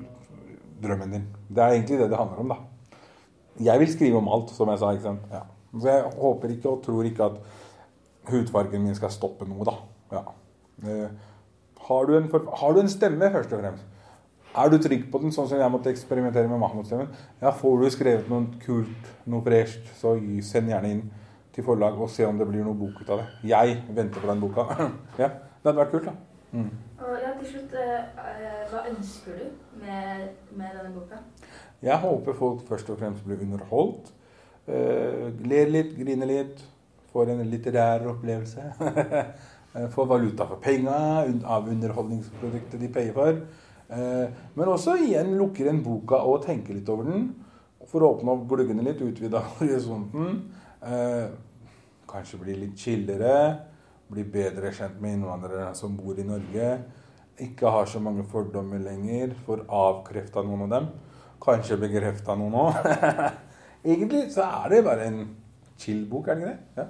[0.83, 1.29] drømmen din.
[1.49, 2.59] Det er egentlig det det handler om, da.
[3.67, 4.91] Jeg vil skrive om alt, som jeg sa.
[4.93, 5.31] ikke sant?
[5.33, 5.45] Ja.
[5.73, 7.39] Så jeg håper ikke og tror ikke at
[8.29, 9.75] hudfargen min skal stoppe noe, da.
[10.13, 10.23] Ja.
[11.87, 13.85] Eh, har du, en, har du en stemme, først og fremst?
[14.57, 17.07] Er du trygg på den, sånn som jeg måtte eksperimentere med Mahmoud-stemmen?
[17.41, 21.03] Ja, får du skrevet noe kult, noe fresht, så send gjerne inn
[21.53, 23.27] til forlag og se om det blir noe bok ut av det.
[23.51, 24.65] Jeg venter på den boka.
[25.21, 26.15] ja, Det hadde vært kult, da.
[26.51, 26.69] Mm.
[26.97, 31.21] Og ja, til slutt, uh, hva ønsker du med, med, denne boka?
[31.83, 34.09] Jeg håper folk først og fremst blir underholdt.
[34.67, 36.65] Uh, ler litt, griner litt.
[37.13, 38.65] Får en litterær opplevelse.
[39.93, 40.95] får valuta for penga
[41.45, 43.41] av underholdningsproduktet de payer for.
[43.87, 47.29] Uh, men også igjen lukker en boka og tenker litt over den.
[47.87, 50.43] For å åpne opp gluggene litt, utvide horisonten.
[52.07, 53.37] kanskje bli litt chillere
[54.11, 56.69] bli bedre kjent med innvandrere som bor i Norge.
[57.43, 59.35] Ikke har så mange fordommer lenger.
[59.45, 60.87] Får avkrefta noen av dem.
[61.43, 62.87] Kanskje bekrefta noen òg.
[63.87, 65.19] Egentlig så er det bare en
[65.77, 66.79] chill-bok, er det ikke det?
[66.79, 66.87] Ja.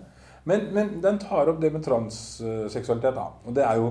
[0.47, 3.25] Men, men, den tar opp det med transseksualitet, da.
[3.43, 3.89] Og det er jo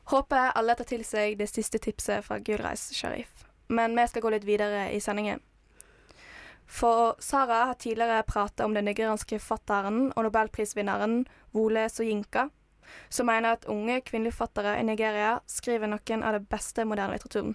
[0.04, 3.46] Håper alle tar til seg det siste tipset fra Gulreis Sharif.
[3.68, 5.44] Men vi skal gå litt videre i sendingen.
[6.74, 11.20] For Sara har tidligere prata om den nigerianske forfatteren og nobelprisvinneren
[11.54, 12.48] Wole Soyinka
[13.10, 17.54] som mener at unge kvinnelige forfattere i Nigeria skriver noen av det beste moderne litteraturen.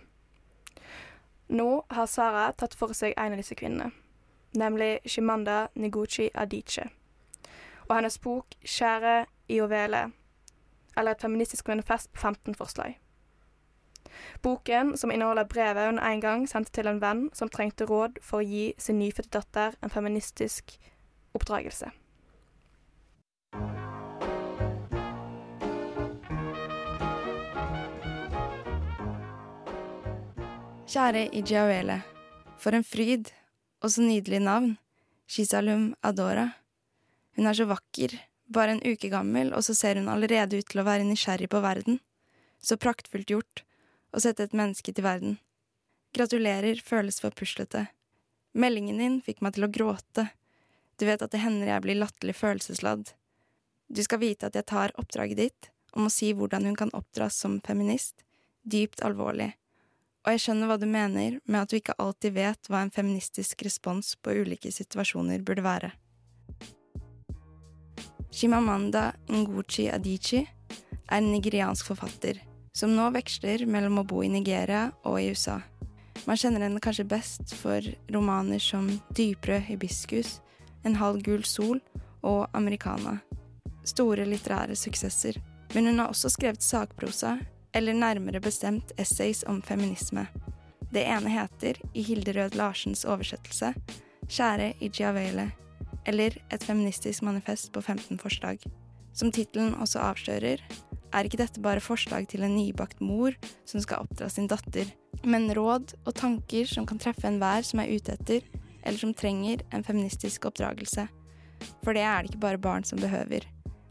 [1.48, 3.90] Nå har Sara tatt for seg en av disse kvinnene,
[4.54, 6.88] nemlig Shimanda Niguchi Adiche,
[7.88, 10.12] og hennes bok 'Kjære Iovele',
[10.96, 12.98] eller et feministisk manifest på 15 forslag.
[14.42, 18.42] Boken, som inneholder brevet hun en gang sendte til en venn som trengte råd for
[18.42, 20.78] å gi sin nyfødte datter en feministisk
[21.36, 21.92] oppdragelse.
[30.88, 31.98] Kjære Ijiawele,
[32.56, 33.28] for en fryd,
[33.84, 34.78] og så nydelig navn,
[35.28, 36.46] Shisalum Adora.
[37.36, 38.14] Hun er så vakker,
[38.48, 41.60] bare en uke gammel, og så ser hun allerede ut til å være nysgjerrig på
[41.60, 42.00] verden.
[42.64, 43.62] Så praktfullt gjort,
[44.12, 45.38] å sette et menneske til verden.
[46.16, 47.86] Gratulerer føles for puslete.
[48.58, 50.28] Meldingen din fikk meg til å gråte.
[50.98, 53.12] Du vet at det hender jeg blir latterlig følelsesladd.
[53.88, 57.38] Du skal vite at jeg tar oppdraget ditt om å si hvordan hun kan oppdras
[57.40, 58.24] som feminist,
[58.64, 59.52] dypt alvorlig
[60.28, 63.62] og jeg skjønner hva du mener med at du ikke alltid vet hva en feministisk
[63.64, 65.88] respons på ulike situasjoner burde være.
[68.28, 72.42] Shimamanda Ngochi Adichi er en nigeriansk forfatter
[72.78, 75.56] som nå veksler mellom å bo i Nigeria og i USA.
[76.28, 77.82] Man kjenner henne kanskje best for
[78.14, 78.86] romaner som
[79.18, 80.40] Dyprød hibiskus,
[80.86, 81.80] En halv gul sol
[82.22, 83.16] og Americana.
[83.84, 85.40] Store litterære suksesser.
[85.74, 87.34] Men hun har også skrevet sakprosa,
[87.74, 90.28] eller nærmere bestemt essays om feminisme.
[90.92, 93.74] Det ene heter, i Hilderød Larsens oversettelse,
[94.28, 95.50] Kjære Ijiavele,
[96.06, 98.62] eller Et feministisk manifest på 15 forslag.
[99.12, 100.62] Som tittelen også avslører,
[101.12, 103.36] er ikke dette bare forslag til en nybakt mor
[103.68, 104.90] som skal oppdra sin datter,
[105.24, 108.44] men råd og tanker som kan treffe enhver som er ute etter,
[108.82, 111.08] eller som trenger en feministisk oppdragelse.
[111.82, 113.46] For det er det ikke bare barn som behøver,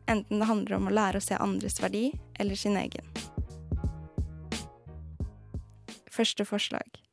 [0.08, 3.12] enten det handler om å lære å se andres verdi eller sin egen.
[6.18, 7.04] Første forslag.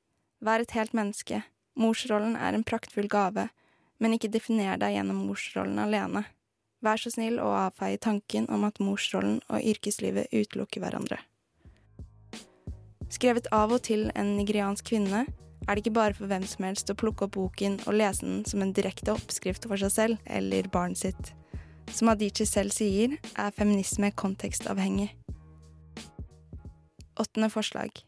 [0.44, 1.42] Vær et helt menneske.
[1.76, 3.48] Morsrollen er en praktfull gave,
[4.00, 6.24] men ikke definer deg gjennom morsrollen alene.
[6.84, 11.16] Vær så snill å avfeie tanken om at morsrollen og yrkeslivet utelukker hverandre.
[13.12, 15.24] Skrevet av og til en nigeriansk kvinne,
[15.64, 18.42] er det ikke bare for hvem som helst å plukke opp boken og lese den
[18.48, 21.32] som en direkte oppskrift for seg selv eller barnet sitt.
[21.94, 25.08] Som Adichie selv sier, er feminisme kontekstavhengig.
[27.20, 28.02] Åttende forslag.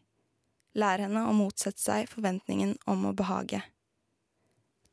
[0.77, 3.63] Lær henne å motsette seg forventningen om å behage.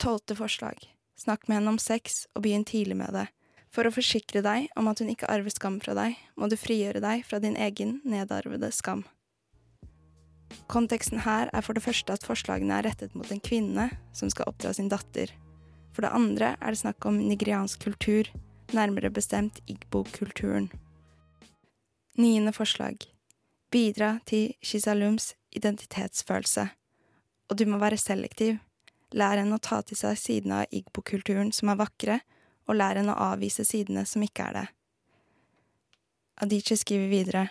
[0.00, 0.78] Tolvte forslag.
[1.20, 3.26] Snakk med henne om sex, og begynn tidlig med det.
[3.74, 7.02] For å forsikre deg om at hun ikke arver skam fra deg, må du frigjøre
[7.02, 9.02] deg fra din egen nedarvede skam.
[10.70, 14.46] Konteksten her er for det første at forslagene er rettet mot en kvinne som skal
[14.52, 15.32] oppdra sin datter.
[15.94, 18.30] For det andre er det snakk om nigeriansk kultur,
[18.74, 20.70] nærmere bestemt igbo-kulturen.
[22.18, 23.02] Niende forslag.
[23.74, 26.68] Bidra til Shizalums identitetsfølelse.
[27.50, 28.60] Og du må være selektiv.
[29.14, 32.20] Lær henne å ta til seg sidene av igbo-kulturen som er vakre,
[32.68, 34.64] og lær henne å avvise sidene som ikke er det.
[36.44, 37.44] Adichie skriver videre.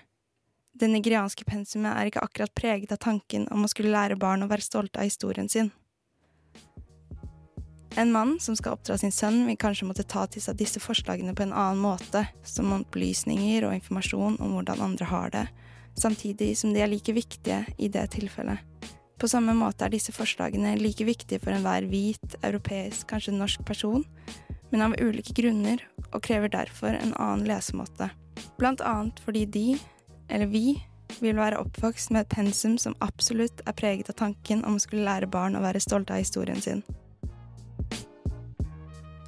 [0.74, 4.50] Det nigerianske pensumet er ikke akkurat preget av tanken om å skulle lære barn å
[4.50, 5.70] være stolte av historien sin.
[7.96, 11.36] En mann som skal oppdra sin sønn, vil kanskje måtte ta til seg disse forslagene
[11.38, 15.44] på en annen måte, som opplysninger og informasjon om hvordan andre har det,
[15.94, 18.66] samtidig som de er like viktige i det tilfellet.
[19.22, 24.02] På samme måte er disse forslagene like viktige for enhver hvit, europeisk, kanskje norsk person,
[24.74, 28.10] men av ulike grunner, og krever derfor en annen lesemåte.
[28.58, 29.68] Blant annet fordi de,
[30.34, 30.82] eller vi,
[31.22, 35.06] vil være oppvokst med et pensum som absolutt er preget av tanken om å skulle
[35.06, 36.82] lære barn å være stolte av historien sin.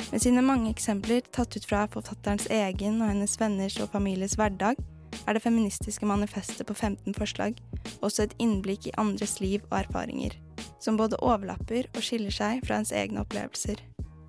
[0.09, 4.81] Med sine mange eksempler tatt ut fra forfatterens egen og hennes venners og families hverdag,
[5.25, 7.61] er det feministiske manifestet på 15 forslag
[8.01, 10.35] også et innblikk i andres liv og erfaringer,
[10.81, 13.81] som både overlapper og skiller seg fra ens egne opplevelser.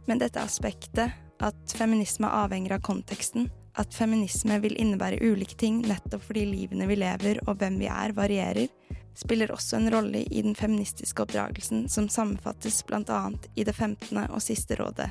[0.06, 6.22] Men dette aspektet, at feminisme avhenger av konteksten, at feminisme vil innebære ulike ting nettopp
[6.30, 8.70] fordi livene vi lever og hvem vi er, varierer,
[9.16, 14.26] spiller også en rolle i den feministiske oppdragelsen som sammenfattes blant annet i det femtende
[14.30, 15.10] og siste rådet.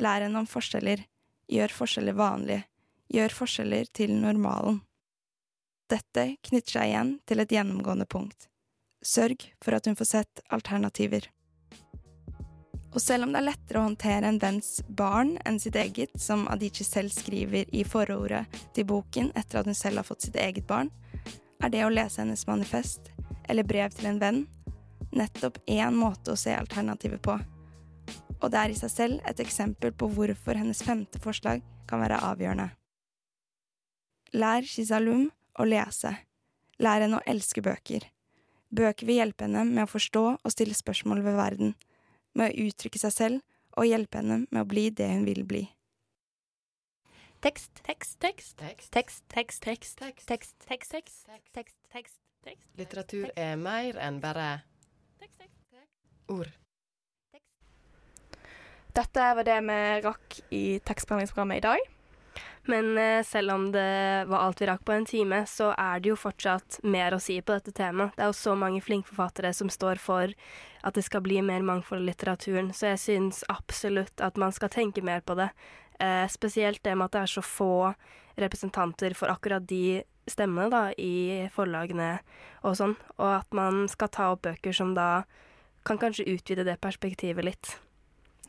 [0.00, 1.04] Lær henne om forskjeller,
[1.52, 2.64] gjør forskjeller vanlige,
[3.12, 4.82] gjør forskjeller til normalen.
[5.90, 8.48] Dette knytter seg igjen til et gjennomgående punkt.
[9.04, 11.28] Sørg for at hun får sett alternativer.
[12.94, 16.46] Og selv om det er lettere å håndtere en venns barn enn sitt eget, som
[16.52, 20.66] Adichie selv skriver i forordet til boken etter at hun selv har fått sitt eget
[20.68, 20.90] barn,
[21.62, 23.10] er det å lese hennes manifest,
[23.48, 24.40] eller brev til en venn,
[25.16, 27.36] nettopp én måte å se alternativet på.
[28.40, 32.20] Og det er i seg selv et eksempel på hvorfor hennes femte forslag kan være
[32.30, 32.68] avgjørende.
[34.36, 36.12] Lær Shizalum å lese.
[36.82, 38.04] Lær henne å elske bøker.
[38.76, 41.76] Bøker vil hjelpe henne med å forstå og stille spørsmål ved verden
[42.36, 43.40] med å uttrykke seg selv
[43.76, 45.64] og hjelpe henne med å bli det hun vil bli.
[47.44, 52.70] Tekst, tekst, tekst, tekst, tekst, tekst, tekst, tekst, tekst, tekst, tekst, tekst, tekst, tekst.
[52.80, 54.48] Litteratur er mer enn bare
[56.32, 56.50] ord.
[58.96, 61.95] Dette var det vi rakk i tekstbehandlingsprogrammet i dag.
[62.66, 66.10] Men eh, selv om det var alt vi rakk på en time, så er det
[66.10, 68.16] jo fortsatt mer å si på dette temaet.
[68.16, 70.34] Det er jo så mange flinke forfattere som står for
[70.86, 74.70] at det skal bli mer mangfold i litteraturen, så jeg syns absolutt at man skal
[74.74, 75.48] tenke mer på det.
[76.02, 77.94] Eh, spesielt det med at det er så få
[78.36, 82.16] representanter for akkurat de stemmene da, i forlagene
[82.66, 85.24] og sånn, og at man skal ta opp bøker som da
[85.86, 87.76] kan kanskje utvide det perspektivet litt.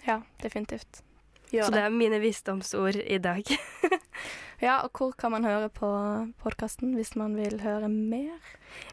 [0.08, 1.04] Ja, definitivt.
[1.52, 1.78] Gjør så det.
[1.78, 3.46] det er mine visdomsord i dag.
[4.66, 5.90] ja, og hvor kan man høre på
[6.42, 8.38] podkasten hvis man vil høre mer?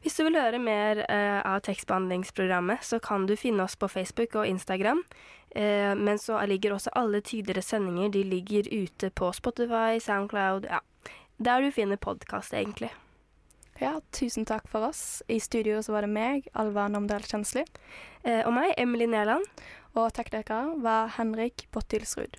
[0.02, 4.36] Hvis du vil høre mer uh, av tekstbehandlingsprogrammet, så kan du finne oss på Facebook
[4.40, 5.04] og Instagram.
[5.54, 10.82] Uh, men så ligger også alle tidligere sendinger de ligger ute på Spotify, Soundcloud, ja.
[11.38, 12.92] Der du finner podkast, egentlig.
[13.80, 15.22] Ja, tusen takk for oss.
[15.26, 17.64] I studio så var det meg, Alva Namdal Kjensli.
[18.22, 19.46] Uh, og meg, Emily Næland.
[19.94, 22.38] Og tekniker var Henrik Bottilsrud.